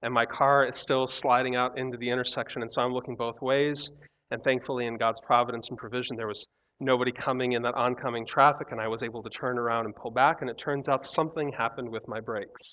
and 0.00 0.14
my 0.14 0.24
car 0.24 0.66
is 0.66 0.78
still 0.78 1.06
sliding 1.06 1.56
out 1.56 1.76
into 1.76 1.98
the 1.98 2.08
intersection. 2.08 2.62
And 2.62 2.72
so 2.72 2.80
I'm 2.80 2.94
looking 2.94 3.16
both 3.16 3.36
ways. 3.42 3.90
And 4.30 4.42
thankfully, 4.42 4.86
in 4.86 4.96
God's 4.96 5.20
providence 5.20 5.68
and 5.68 5.78
provision, 5.78 6.16
there 6.16 6.26
was 6.26 6.46
nobody 6.80 7.12
coming 7.12 7.52
in 7.52 7.62
that 7.62 7.74
oncoming 7.74 8.26
traffic, 8.26 8.68
and 8.70 8.80
I 8.80 8.88
was 8.88 9.02
able 9.02 9.22
to 9.22 9.30
turn 9.30 9.58
around 9.58 9.86
and 9.86 9.94
pull 9.94 10.10
back. 10.10 10.38
And 10.40 10.50
it 10.50 10.58
turns 10.58 10.88
out 10.88 11.04
something 11.04 11.52
happened 11.52 11.90
with 11.90 12.02
my 12.08 12.20
brakes. 12.20 12.72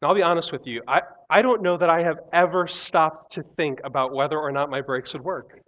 Now, 0.00 0.08
I'll 0.08 0.14
be 0.14 0.22
honest 0.22 0.52
with 0.52 0.66
you, 0.66 0.82
I, 0.86 1.00
I 1.28 1.42
don't 1.42 1.62
know 1.62 1.76
that 1.76 1.90
I 1.90 2.02
have 2.02 2.18
ever 2.32 2.68
stopped 2.68 3.32
to 3.32 3.42
think 3.56 3.80
about 3.84 4.14
whether 4.14 4.38
or 4.38 4.52
not 4.52 4.70
my 4.70 4.80
brakes 4.80 5.12
would 5.12 5.24
work. 5.24 5.58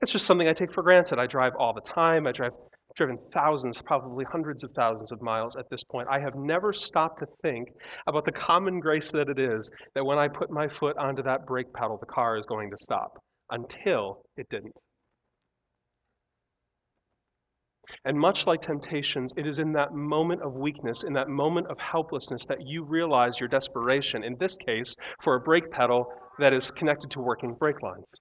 It's 0.00 0.12
just 0.12 0.26
something 0.26 0.48
I 0.48 0.52
take 0.52 0.72
for 0.72 0.84
granted. 0.84 1.18
I 1.18 1.26
drive 1.26 1.54
all 1.58 1.74
the 1.74 1.80
time, 1.80 2.26
I 2.26 2.32
drive 2.32 2.52
driven 2.96 3.18
thousands, 3.32 3.80
probably 3.82 4.24
hundreds 4.30 4.64
of 4.64 4.70
thousands 4.74 5.12
of 5.12 5.22
miles 5.22 5.56
at 5.56 5.66
this 5.70 5.84
point. 5.84 6.08
I 6.10 6.20
have 6.20 6.34
never 6.36 6.72
stopped 6.72 7.20
to 7.20 7.26
think 7.42 7.68
about 8.06 8.24
the 8.24 8.32
common 8.32 8.80
grace 8.80 9.10
that 9.12 9.28
it 9.28 9.38
is 9.38 9.70
that 9.94 10.04
when 10.04 10.18
I 10.18 10.28
put 10.28 10.50
my 10.50 10.68
foot 10.68 10.96
onto 10.98 11.22
that 11.22 11.46
brake 11.46 11.72
pedal, 11.74 11.98
the 11.98 12.06
car 12.06 12.36
is 12.38 12.46
going 12.46 12.70
to 12.70 12.76
stop 12.78 13.12
until 13.50 14.22
it 14.36 14.46
didn't. 14.50 14.74
And 18.04 18.18
much 18.18 18.46
like 18.46 18.60
temptations, 18.60 19.32
it 19.36 19.46
is 19.46 19.58
in 19.58 19.72
that 19.72 19.92
moment 19.92 20.42
of 20.42 20.52
weakness, 20.54 21.04
in 21.04 21.14
that 21.14 21.28
moment 21.28 21.68
of 21.70 21.78
helplessness, 21.80 22.44
that 22.46 22.58
you 22.66 22.84
realize 22.84 23.40
your 23.40 23.48
desperation, 23.48 24.24
in 24.24 24.36
this 24.38 24.56
case, 24.56 24.94
for 25.22 25.36
a 25.36 25.40
brake 25.40 25.70
pedal 25.70 26.06
that 26.38 26.52
is 26.52 26.70
connected 26.70 27.10
to 27.12 27.20
working 27.20 27.54
brake 27.58 27.82
lines. 27.82 28.14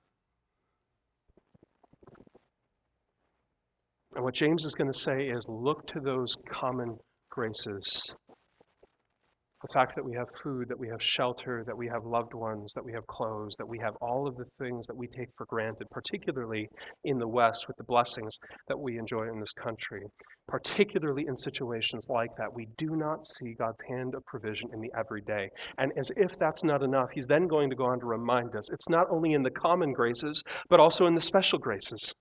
And 4.18 4.24
what 4.24 4.34
James 4.34 4.66
is 4.66 4.74
going 4.74 4.92
to 4.92 4.98
say 4.98 5.28
is 5.28 5.46
look 5.48 5.86
to 5.90 6.00
those 6.00 6.36
common 6.52 6.98
graces. 7.30 8.02
The 9.62 9.68
fact 9.72 9.96
that 9.96 10.04
we 10.04 10.16
have 10.16 10.26
food, 10.42 10.70
that 10.70 10.80
we 10.80 10.88
have 10.88 11.04
shelter, 11.04 11.64
that 11.68 11.78
we 11.78 11.88
have 11.88 12.04
loved 12.04 12.34
ones, 12.34 12.74
that 12.74 12.84
we 12.84 12.94
have 12.94 13.06
clothes, 13.06 13.54
that 13.60 13.68
we 13.68 13.78
have 13.78 13.94
all 14.02 14.28
of 14.28 14.36
the 14.36 14.46
things 14.58 14.88
that 14.88 14.98
we 14.98 15.06
take 15.06 15.28
for 15.38 15.46
granted, 15.46 15.86
particularly 15.92 16.68
in 17.04 17.20
the 17.20 17.28
West 17.28 17.68
with 17.68 17.78
the 17.78 17.84
blessings 17.84 18.34
that 18.68 18.80
we 18.80 18.98
enjoy 18.98 19.28
in 19.28 19.40
this 19.40 19.54
country. 19.54 20.02
Particularly 20.48 21.26
in 21.28 21.36
situations 21.36 22.08
like 22.10 22.32
that, 22.40 22.52
we 22.52 22.68
do 22.80 22.96
not 22.96 23.24
see 23.24 23.54
God's 23.54 23.82
hand 23.88 24.16
of 24.16 24.26
provision 24.26 24.68
in 24.74 24.82
the 24.82 24.90
everyday. 24.98 25.48
And 25.78 25.92
as 25.96 26.10
if 26.18 26.32
that's 26.40 26.64
not 26.64 26.82
enough, 26.82 27.10
he's 27.14 27.28
then 27.28 27.46
going 27.46 27.70
to 27.70 27.76
go 27.76 27.86
on 27.86 28.00
to 28.00 28.08
remind 28.08 28.56
us 28.56 28.68
it's 28.72 28.90
not 28.90 29.06
only 29.12 29.34
in 29.34 29.44
the 29.44 29.52
common 29.52 29.94
graces, 29.94 30.42
but 30.70 30.80
also 30.80 31.06
in 31.06 31.14
the 31.14 31.22
special 31.22 31.60
graces. 31.60 32.16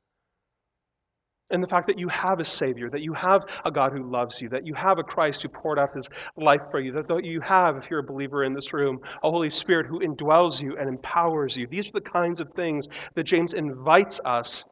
And 1.50 1.62
the 1.62 1.68
fact 1.68 1.87
that 1.87 1.98
you 1.98 2.09
have 2.09 2.40
a 2.40 2.44
Savior, 2.44 2.90
that 2.90 3.02
you 3.02 3.12
have 3.12 3.42
a 3.64 3.70
God 3.70 3.92
who 3.92 4.11
loves 4.11 4.40
you, 4.40 4.48
that 4.48 4.66
you 4.66 4.74
have 4.74 4.98
a 4.98 5.04
Christ 5.04 5.42
who 5.42 5.48
poured 5.48 5.78
out 5.78 5.94
his 5.94 6.09
life 6.37 6.62
for 6.72 6.80
you, 6.80 6.90
that 6.92 7.24
you 7.24 7.40
have, 7.40 7.76
if 7.76 7.88
you're 7.88 8.00
a 8.00 8.02
believer 8.02 8.42
in 8.42 8.52
this 8.52 8.72
room, 8.72 8.98
a 9.22 9.30
Holy 9.30 9.50
Spirit 9.50 9.87
who 9.87 10.00
indwells 10.00 10.61
you 10.61 10.76
and 10.76 10.88
empowers 10.88 11.56
you. 11.56 11.68
These 11.70 11.88
are 11.88 12.00
the 12.00 12.11
kinds 12.11 12.40
of 12.40 12.48
things 12.56 12.87
that 13.14 13.24
James 13.24 13.54
invites 13.54 14.20
us 14.24 14.64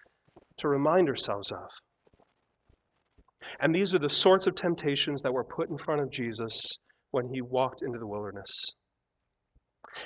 to 0.58 0.68
remind 0.68 1.08
ourselves 1.08 1.52
of. 1.52 1.68
And 3.60 3.72
these 3.72 3.94
are 3.94 4.00
the 4.00 4.08
sorts 4.08 4.48
of 4.48 4.56
temptations 4.56 5.22
that 5.22 5.32
were 5.32 5.44
put 5.44 5.70
in 5.70 5.78
front 5.78 6.00
of 6.00 6.10
Jesus 6.10 6.76
when 7.12 7.28
he 7.32 7.40
walked 7.40 7.82
into 7.82 8.00
the 8.00 8.06
wilderness. 8.06 8.50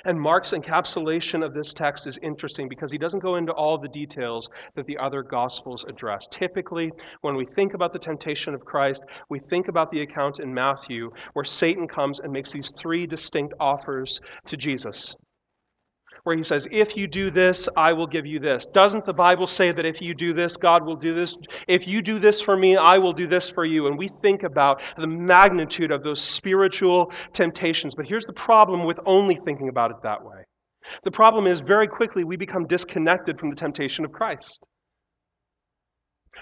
And 0.05 0.19
Mark's 0.19 0.51
encapsulation 0.51 1.45
of 1.45 1.53
this 1.53 1.73
text 1.73 2.07
is 2.07 2.17
interesting 2.21 2.69
because 2.69 2.91
he 2.91 2.97
doesn't 2.97 3.19
go 3.19 3.35
into 3.35 3.51
all 3.53 3.77
the 3.77 3.87
details 3.87 4.49
that 4.75 4.85
the 4.85 4.97
other 4.97 5.23
Gospels 5.23 5.85
address. 5.87 6.27
Typically, 6.31 6.91
when 7.21 7.35
we 7.35 7.45
think 7.45 7.73
about 7.73 7.93
the 7.93 7.99
temptation 7.99 8.53
of 8.53 8.65
Christ, 8.65 9.03
we 9.29 9.39
think 9.39 9.67
about 9.67 9.91
the 9.91 10.01
account 10.01 10.39
in 10.39 10.53
Matthew 10.53 11.11
where 11.33 11.45
Satan 11.45 11.87
comes 11.87 12.19
and 12.19 12.31
makes 12.31 12.51
these 12.51 12.71
three 12.77 13.05
distinct 13.05 13.53
offers 13.59 14.19
to 14.47 14.57
Jesus 14.57 15.15
where 16.23 16.35
he 16.35 16.43
says, 16.43 16.67
If 16.71 16.95
you 16.95 17.07
do 17.07 17.31
this, 17.31 17.67
I 17.75 17.93
will 17.93 18.07
give 18.07 18.25
you 18.25 18.39
this. 18.39 18.65
Doesn't 18.67 19.05
the 19.05 19.13
Bible 19.13 19.47
say 19.47 19.71
that 19.71 19.85
if 19.85 20.01
you 20.01 20.13
do 20.13 20.33
this, 20.33 20.57
God 20.57 20.85
will 20.85 20.95
do 20.95 21.13
this? 21.13 21.37
If 21.67 21.87
you 21.87 22.01
do 22.01 22.19
this 22.19 22.41
for 22.41 22.55
me, 22.55 22.75
I 22.75 22.97
will 22.97 23.13
do 23.13 23.27
this 23.27 23.49
for 23.49 23.65
you. 23.65 23.87
And 23.87 23.97
we 23.97 24.09
think 24.21 24.43
about 24.43 24.81
the 24.97 25.07
magnitude 25.07 25.91
of 25.91 26.03
those 26.03 26.21
spiritual 26.21 27.11
temptations. 27.33 27.95
But 27.95 28.05
here's 28.07 28.25
the 28.25 28.33
problem 28.33 28.85
with 28.85 28.99
only 29.05 29.39
thinking 29.45 29.69
about 29.69 29.91
it 29.91 29.97
that 30.03 30.23
way 30.23 30.43
the 31.03 31.11
problem 31.11 31.45
is 31.45 31.59
very 31.59 31.87
quickly 31.87 32.23
we 32.23 32.37
become 32.37 32.65
disconnected 32.65 33.39
from 33.39 33.49
the 33.49 33.55
temptation 33.55 34.05
of 34.05 34.11
Christ. 34.11 34.59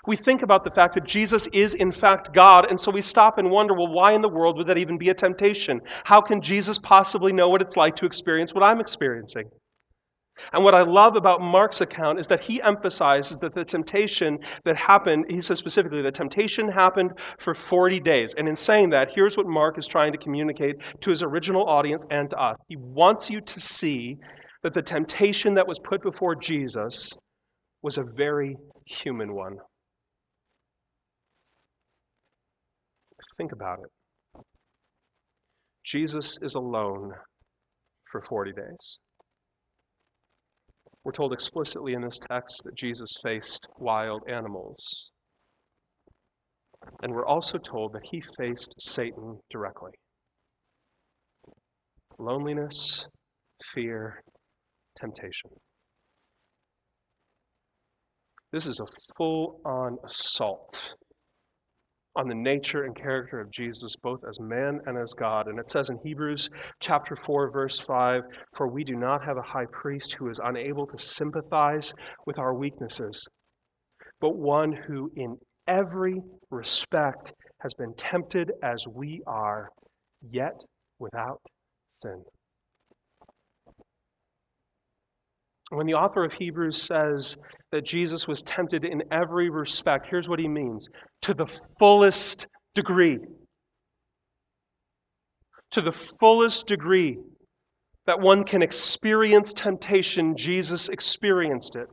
We 0.06 0.16
think 0.16 0.42
about 0.44 0.64
the 0.64 0.72
fact 0.72 0.94
that 0.94 1.06
Jesus 1.06 1.48
is 1.54 1.74
in 1.74 1.92
fact 1.92 2.34
God, 2.34 2.68
and 2.70 2.80
so 2.80 2.92
we 2.92 3.02
stop 3.02 3.38
and 3.38 3.50
wonder, 3.50 3.74
well, 3.74 3.92
why 3.92 4.14
in 4.14 4.22
the 4.22 4.30
world 4.30 4.58
would 4.58 4.68
that 4.68 4.78
even 4.78 4.98
be 4.98 5.10
a 5.10 5.14
temptation? 5.14 5.82
How 6.04 6.22
can 6.22 6.42
Jesus 6.42 6.78
possibly 6.78 7.34
know 7.34 7.50
what 7.50 7.62
it's 7.62 7.76
like 7.76 7.96
to 7.98 8.06
experience 8.06 8.54
what 8.54 8.64
I'm 8.64 8.80
experiencing? 8.80 9.50
And 10.54 10.64
what 10.64 10.74
I 10.74 10.82
love 10.82 11.16
about 11.16 11.42
Mark's 11.42 11.82
account 11.82 12.20
is 12.20 12.28
that 12.28 12.44
he 12.44 12.62
emphasizes 12.62 13.38
that 13.38 13.54
the 13.56 13.66
temptation 13.66 14.38
that 14.66 14.78
happened, 14.78 15.26
he 15.30 15.42
says 15.42 15.58
specifically, 15.58 16.02
the 16.02 16.12
temptation 16.12 16.70
happened 16.70 17.12
for 17.40 17.54
40 17.54 18.00
days. 18.00 18.34
And 18.38 18.48
in 18.48 18.56
saying 18.56 18.92
that, 18.92 19.10
here's 19.14 19.36
what 19.36 19.48
Mark 19.48 19.78
is 19.78 19.88
trying 19.88 20.12
to 20.12 20.18
communicate 20.18 20.76
to 21.02 21.10
his 21.10 21.24
original 21.24 21.68
audience 21.68 22.06
and 22.12 22.30
to 22.30 22.38
us. 22.38 22.56
He 22.68 22.76
wants 22.78 23.30
you 23.30 23.42
to 23.42 23.60
see 23.60 24.16
that 24.64 24.74
the 24.74 24.82
temptation 24.82 25.54
that 25.56 25.68
was 25.68 25.80
put 25.80 26.02
before 26.02 26.36
Jesus 26.36 27.12
was 27.82 27.98
a 27.98 28.04
very 28.16 28.56
human 28.86 29.34
one. 29.34 29.58
Think 33.38 33.52
about 33.52 33.78
it. 33.80 34.42
Jesus 35.86 36.38
is 36.42 36.56
alone 36.56 37.12
for 38.12 38.24
40 38.28 38.52
days. 38.52 39.00
We're 41.08 41.14
told 41.14 41.32
explicitly 41.32 41.94
in 41.94 42.02
this 42.02 42.20
text 42.30 42.64
that 42.66 42.76
Jesus 42.76 43.16
faced 43.24 43.66
wild 43.78 44.24
animals. 44.28 45.10
And 47.02 47.14
we're 47.14 47.26
also 47.26 47.58
told 47.58 47.94
that 47.94 48.02
he 48.12 48.22
faced 48.38 48.76
Satan 48.78 49.40
directly. 49.50 49.92
Loneliness, 52.20 53.06
fear, 53.74 54.22
temptation. 55.00 55.52
This 58.52 58.68
is 58.68 58.82
a 58.82 59.14
full 59.16 59.62
on 59.64 60.00
assault 60.04 60.78
on 62.18 62.28
the 62.28 62.36
nature 62.36 62.84
and 62.84 62.96
character 62.96 63.40
of 63.40 63.52
Jesus, 63.52 63.96
both 63.96 64.20
as 64.28 64.40
man 64.40 64.80
and 64.88 64.98
as 64.98 65.14
God. 65.14 65.48
And 65.48 65.60
it 65.60 65.70
says 65.70 65.90
in 65.90 66.00
Hebrews 66.04 66.50
chapter 66.80 67.16
4, 67.16 67.52
verse 67.52 67.80
5 67.80 68.24
For 68.58 68.68
we 68.68 68.84
do 68.84 68.96
not 68.96 69.24
have 69.24 69.38
a 69.38 69.42
high 69.42 69.68
priest 69.72 70.16
who 70.18 70.30
is 70.30 70.40
unable 70.44 70.88
to 70.88 70.98
sympathize 70.98 71.94
with 72.26 72.40
our 72.40 72.56
weaknesses, 72.56 73.24
but 74.20 74.36
one 74.36 74.72
who 74.72 75.12
in 75.16 75.38
every 75.68 76.22
respect 76.50 77.32
has 77.62 77.74
been 77.76 77.94
tempted 77.98 78.52
as 78.64 78.84
we 78.92 79.22
are, 79.28 79.70
yet 80.30 80.56
without 81.00 81.42
sin. 81.92 82.24
When 85.70 85.86
the 85.86 85.94
author 85.94 86.24
of 86.24 86.34
Hebrews 86.34 86.82
says 86.82 87.36
that 87.72 87.86
Jesus 87.86 88.28
was 88.28 88.42
tempted 88.42 88.86
in 88.86 89.04
every 89.12 89.50
respect, 89.50 90.08
here's 90.10 90.30
what 90.30 90.40
he 90.40 90.48
means 90.48 90.88
to 91.24 91.34
the 91.34 91.48
fullest 91.80 92.48
degree. 92.74 93.18
To 95.72 95.82
the 95.82 95.92
fullest 95.92 96.68
degree 96.68 97.18
that 98.06 98.22
one 98.22 98.46
can 98.46 98.62
experience 98.62 99.52
temptation, 99.52 100.38
Jesus 100.38 100.88
experienced 100.88 101.76
it. 101.76 101.88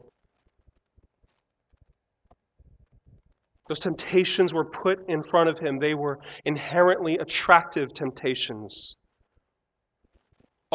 Those 3.68 3.80
temptations 3.80 4.52
were 4.52 4.66
put 4.66 4.98
in 5.08 5.22
front 5.24 5.48
of 5.48 5.58
him. 5.58 5.78
They 5.80 5.94
were 5.94 6.20
inherently 6.44 7.16
attractive 7.16 7.92
temptations. 7.92 8.94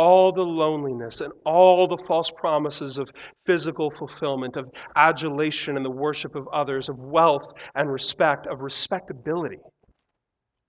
All 0.01 0.31
the 0.31 0.41
loneliness 0.41 1.19
and 1.19 1.33
all 1.45 1.85
the 1.85 2.01
false 2.07 2.31
promises 2.37 2.97
of 2.97 3.09
physical 3.45 3.91
fulfillment, 3.99 4.55
of 4.55 4.65
adulation 4.95 5.75
and 5.75 5.85
the 5.85 5.91
worship 5.91 6.35
of 6.35 6.47
others, 6.53 6.87
of 6.87 6.95
wealth 6.97 7.51
and 7.75 7.91
respect, 7.91 8.47
of 8.47 8.61
respectability. 8.61 9.57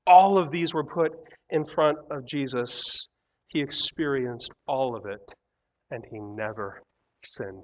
All 0.05 0.37
of 0.37 0.51
these 0.51 0.75
were 0.75 0.85
put 0.85 1.12
in 1.51 1.64
front 1.64 1.97
of 2.11 2.27
Jesus. 2.27 3.07
He 3.47 3.61
experienced 3.61 4.51
all 4.66 4.97
of 4.97 5.07
it, 5.07 5.21
and 5.93 6.03
he 6.11 6.19
never 6.19 6.83
sinned. 7.25 7.62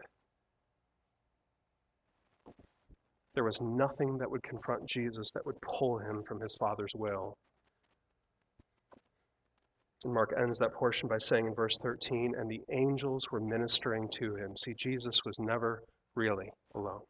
There 3.35 3.45
was 3.45 3.59
nothing 3.61 4.19
that 4.19 4.31
would 4.31 4.45
confront 4.45 4.89
Jesus 4.89 5.33
that 5.35 5.45
would 5.45 5.57
pull 5.79 5.99
him 5.99 6.23
from 6.29 6.41
his 6.41 6.55
Father's 6.61 6.93
will. 6.95 7.35
And 10.05 10.13
Mark 10.13 10.33
ends 10.39 10.59
that 10.59 10.75
portion 10.75 11.09
by 11.09 11.19
saying 11.19 11.47
in 11.47 11.55
verse 11.55 11.79
13, 11.83 12.35
and 12.39 12.51
the 12.51 12.61
angels 12.71 13.27
were 13.31 13.41
ministering 13.41 14.09
to 14.19 14.37
him. 14.37 14.57
See, 14.57 14.75
Jesus 14.75 15.21
was 15.25 15.39
never 15.39 15.83
really 16.15 16.51
alone. 16.75 17.01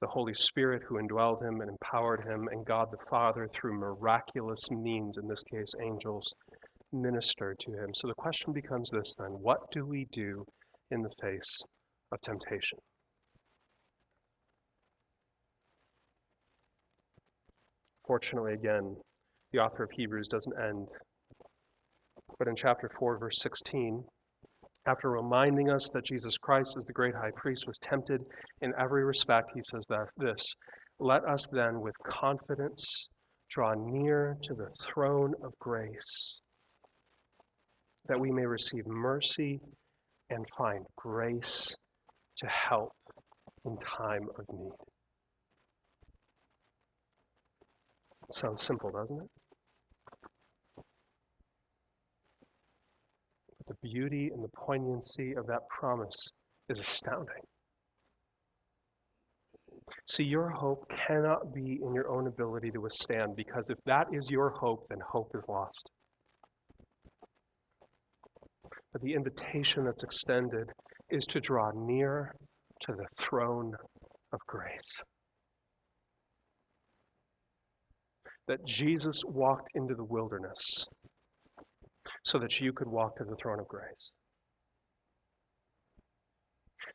The 0.00 0.08
Holy 0.08 0.34
Spirit 0.34 0.82
who 0.88 0.98
indwelled 0.98 1.42
him 1.42 1.60
and 1.60 1.70
empowered 1.70 2.24
him, 2.24 2.48
and 2.50 2.66
God 2.66 2.88
the 2.90 3.04
Father, 3.08 3.48
through 3.54 3.78
miraculous 3.78 4.68
means, 4.70 5.16
in 5.16 5.28
this 5.28 5.44
case 5.44 5.72
angels, 5.80 6.34
ministered 6.92 7.58
to 7.60 7.72
him. 7.72 7.94
So 7.94 8.08
the 8.08 8.14
question 8.14 8.52
becomes 8.52 8.90
this 8.90 9.14
then 9.16 9.28
what 9.28 9.60
do 9.70 9.86
we 9.86 10.06
do 10.12 10.44
in 10.90 11.02
the 11.02 11.10
face 11.22 11.62
of 12.10 12.20
temptation? 12.20 12.78
Fortunately, 18.04 18.54
again, 18.54 18.96
the 19.52 19.58
author 19.58 19.84
of 19.84 19.90
Hebrews 19.92 20.28
doesn't 20.28 20.54
end. 20.58 20.88
But 22.38 22.48
in 22.48 22.56
chapter 22.56 22.90
4, 22.98 23.18
verse 23.18 23.38
16, 23.40 24.04
after 24.86 25.10
reminding 25.10 25.70
us 25.70 25.88
that 25.94 26.04
Jesus 26.04 26.36
Christ, 26.38 26.74
as 26.76 26.84
the 26.84 26.92
great 26.92 27.14
high 27.14 27.30
priest, 27.36 27.64
was 27.66 27.78
tempted 27.78 28.20
in 28.62 28.72
every 28.80 29.04
respect, 29.04 29.50
he 29.54 29.60
says 29.70 29.84
that 29.88 30.06
this 30.16 30.44
Let 30.98 31.24
us 31.24 31.46
then 31.52 31.80
with 31.80 31.94
confidence 32.04 33.08
draw 33.50 33.74
near 33.76 34.36
to 34.42 34.54
the 34.54 34.70
throne 34.82 35.34
of 35.44 35.52
grace, 35.60 36.40
that 38.08 38.18
we 38.18 38.32
may 38.32 38.46
receive 38.46 38.86
mercy 38.86 39.60
and 40.30 40.44
find 40.56 40.84
grace 40.96 41.74
to 42.38 42.46
help 42.46 42.92
in 43.64 43.76
time 43.76 44.26
of 44.38 44.44
need. 44.52 44.72
Sounds 48.30 48.62
simple, 48.62 48.90
doesn't 48.90 49.22
it? 49.22 49.41
The 53.72 53.88
beauty 53.88 54.30
and 54.32 54.42
the 54.42 54.48
poignancy 54.56 55.34
of 55.34 55.46
that 55.46 55.60
promise 55.68 56.28
is 56.68 56.80
astounding. 56.80 57.42
See, 60.08 60.24
your 60.24 60.50
hope 60.50 60.84
cannot 61.06 61.54
be 61.54 61.78
in 61.82 61.94
your 61.94 62.10
own 62.10 62.26
ability 62.26 62.70
to 62.72 62.80
withstand 62.80 63.36
because 63.36 63.70
if 63.70 63.78
that 63.86 64.06
is 64.12 64.28
your 64.30 64.50
hope, 64.50 64.86
then 64.88 64.98
hope 65.10 65.30
is 65.34 65.44
lost. 65.48 65.90
But 68.92 69.02
the 69.02 69.14
invitation 69.14 69.84
that's 69.84 70.02
extended 70.02 70.68
is 71.10 71.24
to 71.26 71.40
draw 71.40 71.70
near 71.74 72.34
to 72.82 72.92
the 72.92 73.06
throne 73.18 73.72
of 74.32 74.40
grace. 74.46 75.02
that 78.48 78.66
Jesus 78.66 79.22
walked 79.24 79.68
into 79.74 79.94
the 79.94 80.04
wilderness 80.04 80.84
so 82.22 82.38
that 82.38 82.60
you 82.60 82.72
could 82.72 82.88
walk 82.88 83.16
to 83.16 83.24
the 83.24 83.36
throne 83.36 83.60
of 83.60 83.68
grace. 83.68 84.12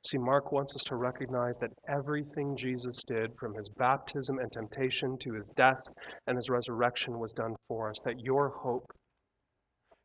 See, 0.05 0.17
Mark 0.17 0.51
wants 0.51 0.75
us 0.75 0.83
to 0.83 0.95
recognize 0.95 1.55
that 1.59 1.71
everything 1.89 2.55
Jesus 2.57 3.03
did, 3.07 3.31
from 3.39 3.55
his 3.55 3.69
baptism 3.69 4.37
and 4.39 4.51
temptation 4.51 5.17
to 5.21 5.33
his 5.33 5.45
death 5.55 5.81
and 6.27 6.37
his 6.37 6.49
resurrection, 6.49 7.19
was 7.19 7.33
done 7.33 7.55
for 7.67 7.89
us. 7.89 7.97
That 8.05 8.19
your 8.19 8.49
hope 8.49 8.91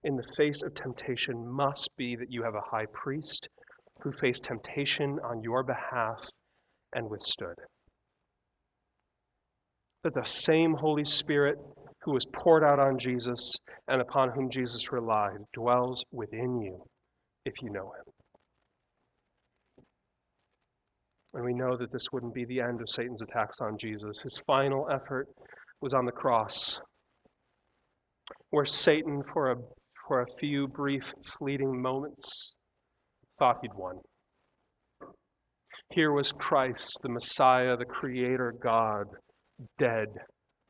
in 0.03 0.17
the 0.17 0.35
face 0.37 0.63
of 0.63 0.75
temptation 0.75 1.47
must 1.47 1.91
be 1.97 2.17
that 2.17 2.31
you 2.31 2.43
have 2.43 2.55
a 2.55 2.71
high 2.71 2.87
priest 2.93 3.49
who 4.03 4.13
faced 4.13 4.45
temptation 4.45 5.19
on 5.25 5.43
your 5.43 5.63
behalf 5.63 6.19
and 6.95 7.09
withstood 7.09 7.57
that 10.03 10.15
the 10.15 10.25
same 10.25 10.75
Holy 10.75 11.05
Spirit 11.05 11.57
who 12.05 12.13
was 12.13 12.27
poured 12.35 12.65
out 12.65 12.79
on 12.79 12.99
Jesus 12.99 13.53
and 13.89 14.01
upon 14.01 14.31
whom 14.31 14.51
Jesus 14.51 14.91
relied 14.93 15.39
dwells 15.55 16.05
within 16.13 16.61
you 16.61 16.83
if 17.45 17.55
you 17.63 17.71
know 17.71 17.93
him. 17.93 18.13
And 21.35 21.45
we 21.45 21.55
know 21.55 21.77
that 21.77 21.93
this 21.93 22.07
wouldn't 22.13 22.35
be 22.35 22.45
the 22.45 22.61
end 22.61 22.81
of 22.81 22.91
Satan's 22.91 23.23
attacks 23.23 23.59
on 23.61 23.79
Jesus. 23.79 24.21
His 24.23 24.39
final 24.47 24.87
effort 24.93 25.29
was 25.81 25.95
on 25.95 26.05
the 26.05 26.13
cross, 26.13 26.79
where 28.51 28.67
Satan, 28.67 29.23
for 29.33 29.53
a, 29.53 29.57
for 30.07 30.21
a 30.21 30.27
few 30.39 30.69
brief, 30.69 31.13
fleeting 31.39 31.81
moments, 31.81 32.57
thought 33.39 33.59
he'd 33.63 33.75
won. 33.75 33.97
Here 35.91 36.13
was 36.13 36.33
Christ, 36.33 36.99
the 37.03 37.09
Messiah, 37.09 37.77
the 37.77 37.85
Creator 37.85 38.55
God, 38.63 39.07
dead 39.79 40.09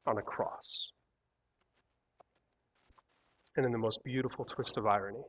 on 0.06 0.18
a 0.18 0.22
cross. 0.22 0.91
And 3.56 3.66
in 3.66 3.72
the 3.72 3.78
most 3.78 3.98
beautiful 4.04 4.46
twist 4.46 4.76
of 4.78 4.86
irony, 4.86 5.22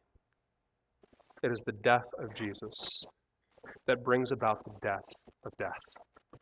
it 1.44 1.52
is 1.52 1.62
the 1.66 1.74
death 1.84 2.08
of 2.20 2.34
Jesus 2.36 3.04
that 3.86 4.04
brings 4.04 4.32
about 4.32 4.64
the 4.64 4.72
death 4.82 5.10
of 5.46 5.52
death. 5.60 6.40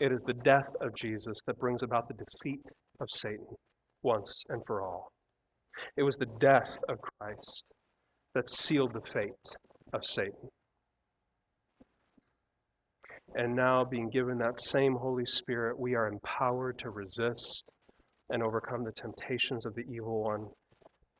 It 0.00 0.10
is 0.10 0.22
the 0.26 0.34
death 0.34 0.68
of 0.80 0.94
Jesus 0.96 1.38
that 1.46 1.58
brings 1.58 1.82
about 1.82 2.08
the 2.08 2.14
defeat 2.14 2.62
of 3.00 3.06
Satan 3.10 3.46
once 4.02 4.42
and 4.48 4.60
for 4.66 4.82
all. 4.82 5.12
It 5.96 6.02
was 6.02 6.16
the 6.16 6.26
death 6.40 6.70
of 6.88 6.98
Christ 7.00 7.64
that 8.34 8.48
sealed 8.48 8.92
the 8.92 9.12
fate 9.12 9.30
of 9.92 10.04
Satan. 10.04 10.48
And 13.34 13.54
now, 13.54 13.84
being 13.84 14.10
given 14.10 14.38
that 14.38 14.60
same 14.60 14.96
Holy 14.96 15.24
Spirit, 15.26 15.78
we 15.78 15.94
are 15.94 16.08
empowered 16.08 16.78
to 16.80 16.90
resist 16.90 17.64
and 18.28 18.42
overcome 18.42 18.84
the 18.84 18.92
temptations 18.92 19.64
of 19.64 19.74
the 19.74 19.84
evil 19.90 20.22
one 20.22 20.48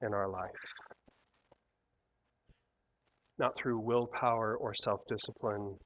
in 0.03 0.13
our 0.13 0.29
life. 0.29 0.51
Not 3.39 3.53
through 3.57 3.81
willpower 3.81 4.57
or 4.57 4.75
self 4.75 5.01
discipline, 5.09 5.77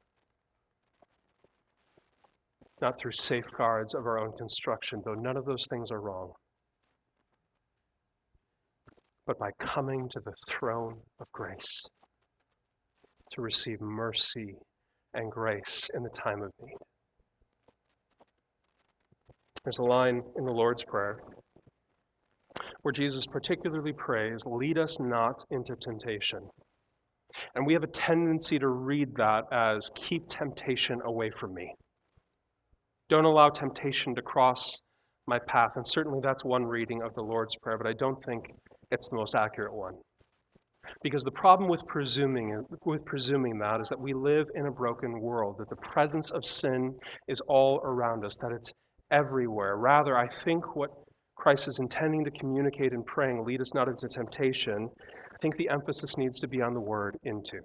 not 2.81 2.99
through 3.01 3.13
safeguards 3.13 3.95
of 3.95 4.05
our 4.05 4.19
own 4.19 4.33
construction, 4.37 5.01
though 5.05 5.15
none 5.15 5.37
of 5.37 5.45
those 5.45 5.67
things 5.71 5.91
are 5.91 6.01
wrong, 6.01 6.33
but 9.27 9.39
by 9.39 9.51
coming 9.61 10.09
to 10.13 10.21
the 10.25 10.35
throne 10.51 11.01
of 11.21 11.27
grace 11.33 11.83
to 13.33 13.41
receive 13.41 13.81
mercy 13.81 14.55
and 15.15 15.31
grace 15.31 15.89
in 15.95 16.03
the 16.03 16.11
time 16.11 16.43
of 16.43 16.51
need. 16.61 16.77
There's 19.65 19.79
a 19.79 19.83
line 19.83 20.23
in 20.37 20.45
the 20.45 20.53
Lord's 20.53 20.85
Prayer 20.85 21.19
where 22.83 22.93
Jesus 22.93 23.27
particularly 23.27 23.93
prays, 23.93 24.45
Lead 24.47 24.79
us 24.79 24.99
not 25.01 25.45
into 25.51 25.75
temptation. 25.77 26.41
And 27.55 27.67
we 27.67 27.75
have 27.75 27.83
a 27.83 27.89
tendency 27.89 28.59
to 28.59 28.69
read 28.69 29.15
that 29.17 29.45
as, 29.53 29.91
Keep 29.97 30.29
temptation 30.29 31.01
away 31.05 31.31
from 31.31 31.55
me. 31.55 31.75
Don't 33.09 33.25
allow 33.25 33.51
temptation 33.51 34.15
to 34.15 34.23
cross 34.23 34.79
my 35.27 35.39
path. 35.47 35.73
And 35.77 35.87
certainly 35.87 36.21
that's 36.23 36.45
one 36.45 36.65
reading 36.65 37.03
of 37.03 37.15
the 37.15 37.23
Lord's 37.23 37.57
Prayer, 37.57 37.79
but 37.79 37.87
I 37.87 37.93
don't 37.93 38.23
think 38.25 38.45
it's 38.91 39.09
the 39.09 39.17
most 39.17 39.35
accurate 39.35 39.75
one. 39.75 39.95
Because 41.03 41.25
the 41.25 41.33
problem 41.33 41.69
with 41.69 41.81
presuming, 41.89 42.65
with 42.85 43.05
presuming 43.05 43.59
that 43.59 43.81
is 43.81 43.89
that 43.89 43.99
we 43.99 44.15
live 44.15 44.47
in 44.55 44.67
a 44.67 44.71
broken 44.71 45.21
world, 45.21 45.57
that 45.59 45.69
the 45.69 45.77
presence 45.77 46.31
of 46.31 46.45
sin 46.45 46.95
is 47.27 47.41
all 47.49 47.81
around 47.83 48.25
us, 48.25 48.37
that 48.41 48.53
it's 48.55 48.73
everywhere. 49.11 49.77
Rather, 49.77 50.17
I 50.17 50.29
think 50.45 50.77
what 50.77 50.91
Christ 51.37 51.69
is 51.69 51.79
intending 51.79 52.25
to 52.25 52.31
communicate 52.31 52.93
in 52.93 53.05
praying, 53.05 53.45
lead 53.45 53.61
us 53.61 53.73
not 53.75 53.89
into 53.89 54.09
temptation, 54.09 54.89
I 55.33 55.37
think 55.43 55.57
the 55.57 55.69
emphasis 55.69 56.17
needs 56.17 56.41
to 56.41 56.49
be 56.49 56.63
on 56.63 56.73
the 56.73 56.81
word 56.81 57.17
into. 57.23 57.61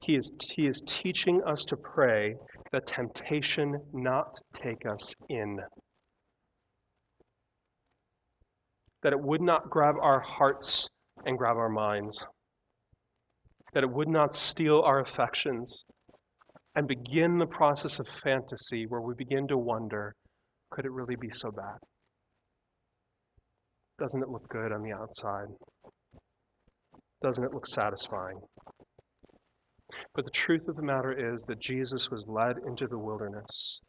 He 0.00 0.14
is, 0.14 0.30
he 0.54 0.66
is 0.66 0.80
teaching 0.86 1.42
us 1.44 1.64
to 1.64 1.76
pray 1.76 2.34
that 2.72 2.86
temptation 2.86 3.74
not 3.92 4.32
take 4.54 4.86
us 4.86 5.12
in. 5.28 5.58
That 9.02 9.12
it 9.12 9.20
would 9.20 9.40
not 9.40 9.68
grab 9.70 9.96
our 10.00 10.20
hearts 10.20 10.88
and 11.26 11.36
grab 11.36 11.56
our 11.56 11.68
minds. 11.68 12.24
That 13.74 13.82
it 13.82 13.90
would 13.90 14.08
not 14.08 14.34
steal 14.34 14.82
our 14.82 15.00
affections 15.00 15.82
and 16.76 16.86
begin 16.86 17.38
the 17.38 17.46
process 17.46 17.98
of 17.98 18.06
fantasy 18.22 18.86
where 18.88 19.00
we 19.00 19.14
begin 19.14 19.48
to 19.48 19.58
wonder 19.58 20.14
could 20.70 20.84
it 20.84 20.92
really 20.92 21.16
be 21.16 21.30
so 21.30 21.50
bad? 21.50 21.78
Doesn't 23.98 24.22
it 24.22 24.28
look 24.28 24.48
good 24.48 24.72
on 24.72 24.82
the 24.82 24.92
outside? 24.92 25.48
Doesn't 27.22 27.44
it 27.44 27.52
look 27.52 27.66
satisfying? 27.66 28.38
But 30.14 30.24
the 30.24 30.30
truth 30.30 30.68
of 30.68 30.76
the 30.76 30.82
matter 30.82 31.34
is 31.34 31.42
that 31.48 31.60
Jesus 31.60 32.08
was 32.10 32.24
led 32.28 32.56
into 32.66 32.86
the 32.86 32.98
wilderness 32.98 33.80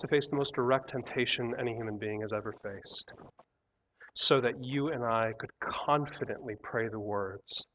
to 0.00 0.08
face 0.08 0.28
the 0.28 0.36
most 0.36 0.54
direct 0.54 0.90
temptation 0.90 1.54
any 1.58 1.74
human 1.74 1.98
being 1.98 2.20
has 2.20 2.32
ever 2.32 2.52
faced, 2.62 3.12
so 4.14 4.40
that 4.40 4.54
you 4.60 4.88
and 4.88 5.04
I 5.04 5.32
could 5.38 5.50
confidently 5.60 6.54
pray 6.62 6.88
the 6.88 7.00
words 7.00 7.66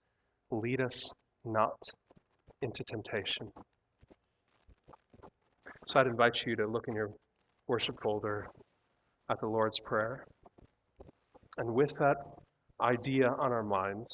Lead 0.50 0.80
us 0.80 1.10
not 1.44 1.76
into 2.62 2.82
temptation. 2.86 3.52
So 5.88 6.00
I'd 6.00 6.08
invite 6.08 6.44
you 6.46 6.56
to 6.56 6.68
look 6.68 6.86
in 6.88 6.96
your 6.96 7.10
worship 7.68 7.96
folder 8.02 8.48
at 9.30 9.38
the 9.42 9.48
Lord's 9.48 9.80
Prayer. 9.86 10.26
And 11.58 11.74
with 11.74 11.92
that 12.00 12.16
idea 12.82 13.28
on 13.28 13.52
our 13.52 13.64
minds, 13.64 14.10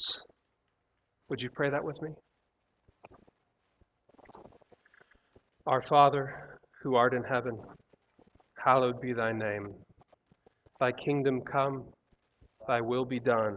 would 1.28 1.40
you 1.40 1.50
pray 1.54 1.70
that 1.70 1.84
with 1.84 2.00
me? 2.02 2.10
Our 5.66 5.82
Father, 5.82 6.58
who 6.82 6.96
art 6.96 7.14
in 7.14 7.22
heaven, 7.22 7.56
hallowed 8.64 9.00
be 9.00 9.12
thy 9.12 9.32
name. 9.32 9.68
Thy 10.80 10.90
kingdom 10.92 11.40
come, 11.50 11.84
thy 12.66 12.80
will 12.80 13.04
be 13.04 13.20
done, 13.20 13.56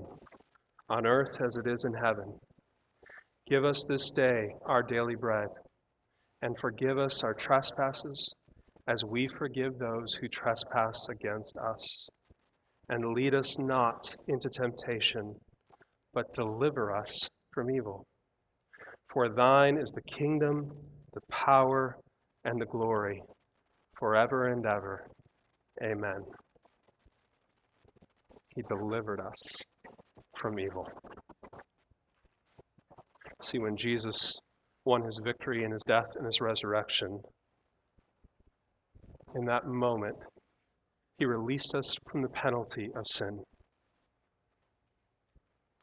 on 0.89 1.07
earth 1.07 1.41
as 1.43 1.55
it 1.55 1.69
is 1.69 1.83
in 1.85 1.93
heaven. 1.93 2.37
Give 3.49 3.65
us 3.65 3.83
this 3.89 4.11
day 4.11 4.47
our 4.67 4.83
daily 4.83 5.15
bread, 5.15 5.47
and 6.41 6.55
forgive 6.61 6.97
us 6.97 7.23
our 7.23 7.33
trespasses 7.33 8.33
as 8.87 9.03
we 9.03 9.27
forgive 9.27 9.77
those 9.77 10.13
who 10.15 10.27
trespass 10.27 11.07
against 11.09 11.55
us. 11.57 12.09
And 12.89 13.13
lead 13.13 13.35
us 13.35 13.57
not 13.59 14.15
into 14.27 14.49
temptation, 14.49 15.35
but 16.13 16.33
deliver 16.33 16.95
us 16.95 17.29
from 17.53 17.69
evil. 17.69 18.05
For 19.13 19.27
thine 19.29 19.77
is 19.77 19.91
the 19.91 20.17
kingdom, 20.17 20.71
the 21.13 21.21
power, 21.29 21.97
and 22.45 22.61
the 22.61 22.65
glory, 22.65 23.21
forever 23.99 24.47
and 24.47 24.65
ever. 24.65 25.05
Amen. 25.83 26.21
He 28.55 28.61
delivered 28.63 29.19
us 29.19 29.37
from 30.39 30.59
evil. 30.59 30.87
See, 33.43 33.59
when 33.59 33.75
Jesus 33.77 34.33
won 34.85 35.03
his 35.03 35.19
victory 35.23 35.63
in 35.63 35.71
his 35.71 35.83
death 35.87 36.07
and 36.15 36.25
his 36.25 36.39
resurrection, 36.41 37.19
in 39.35 39.45
that 39.45 39.67
moment, 39.67 40.15
he 41.17 41.25
released 41.25 41.73
us 41.75 41.95
from 42.11 42.21
the 42.21 42.29
penalty 42.29 42.89
of 42.95 43.07
sin. 43.07 43.39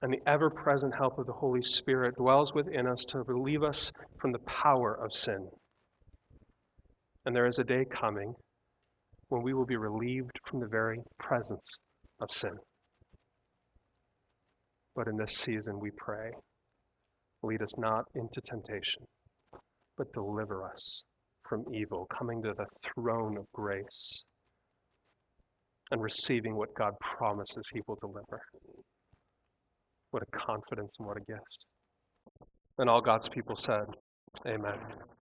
And 0.02 0.12
the 0.12 0.28
ever 0.28 0.50
present 0.50 0.94
help 0.94 1.18
of 1.18 1.26
the 1.26 1.32
Holy 1.32 1.62
Spirit 1.62 2.14
dwells 2.16 2.52
within 2.54 2.86
us 2.86 3.04
to 3.08 3.22
relieve 3.22 3.62
us 3.62 3.90
from 4.20 4.32
the 4.32 4.38
power 4.40 4.98
of 5.02 5.12
sin. 5.12 5.48
And 7.24 7.34
there 7.34 7.46
is 7.46 7.58
a 7.58 7.64
day 7.64 7.84
coming 7.90 8.34
when 9.28 9.42
we 9.42 9.54
will 9.54 9.64
be 9.64 9.76
relieved 9.76 10.38
from 10.48 10.60
the 10.60 10.68
very 10.68 10.98
presence 11.18 11.78
of 12.20 12.30
sin. 12.30 12.52
But 14.94 15.08
in 15.08 15.16
this 15.16 15.38
season, 15.38 15.80
we 15.80 15.90
pray 15.96 16.30
lead 17.42 17.62
us 17.62 17.76
not 17.76 18.04
into 18.14 18.40
temptation, 18.40 19.02
but 19.98 20.12
deliver 20.12 20.64
us 20.70 21.04
from 21.48 21.64
evil, 21.72 22.06
coming 22.16 22.42
to 22.42 22.52
the 22.56 22.66
throne 22.94 23.36
of 23.36 23.44
grace 23.52 24.24
and 25.90 26.02
receiving 26.02 26.56
what 26.56 26.74
God 26.74 26.92
promises 27.00 27.68
He 27.72 27.80
will 27.86 27.98
deliver. 28.00 28.40
What 30.10 30.22
a 30.22 30.38
confidence 30.38 30.96
and 30.98 31.08
what 31.08 31.16
a 31.16 31.20
gift. 31.20 31.66
And 32.78 32.88
all 32.88 33.00
God's 33.00 33.28
people 33.28 33.56
said, 33.56 33.84
Amen. 34.46 34.78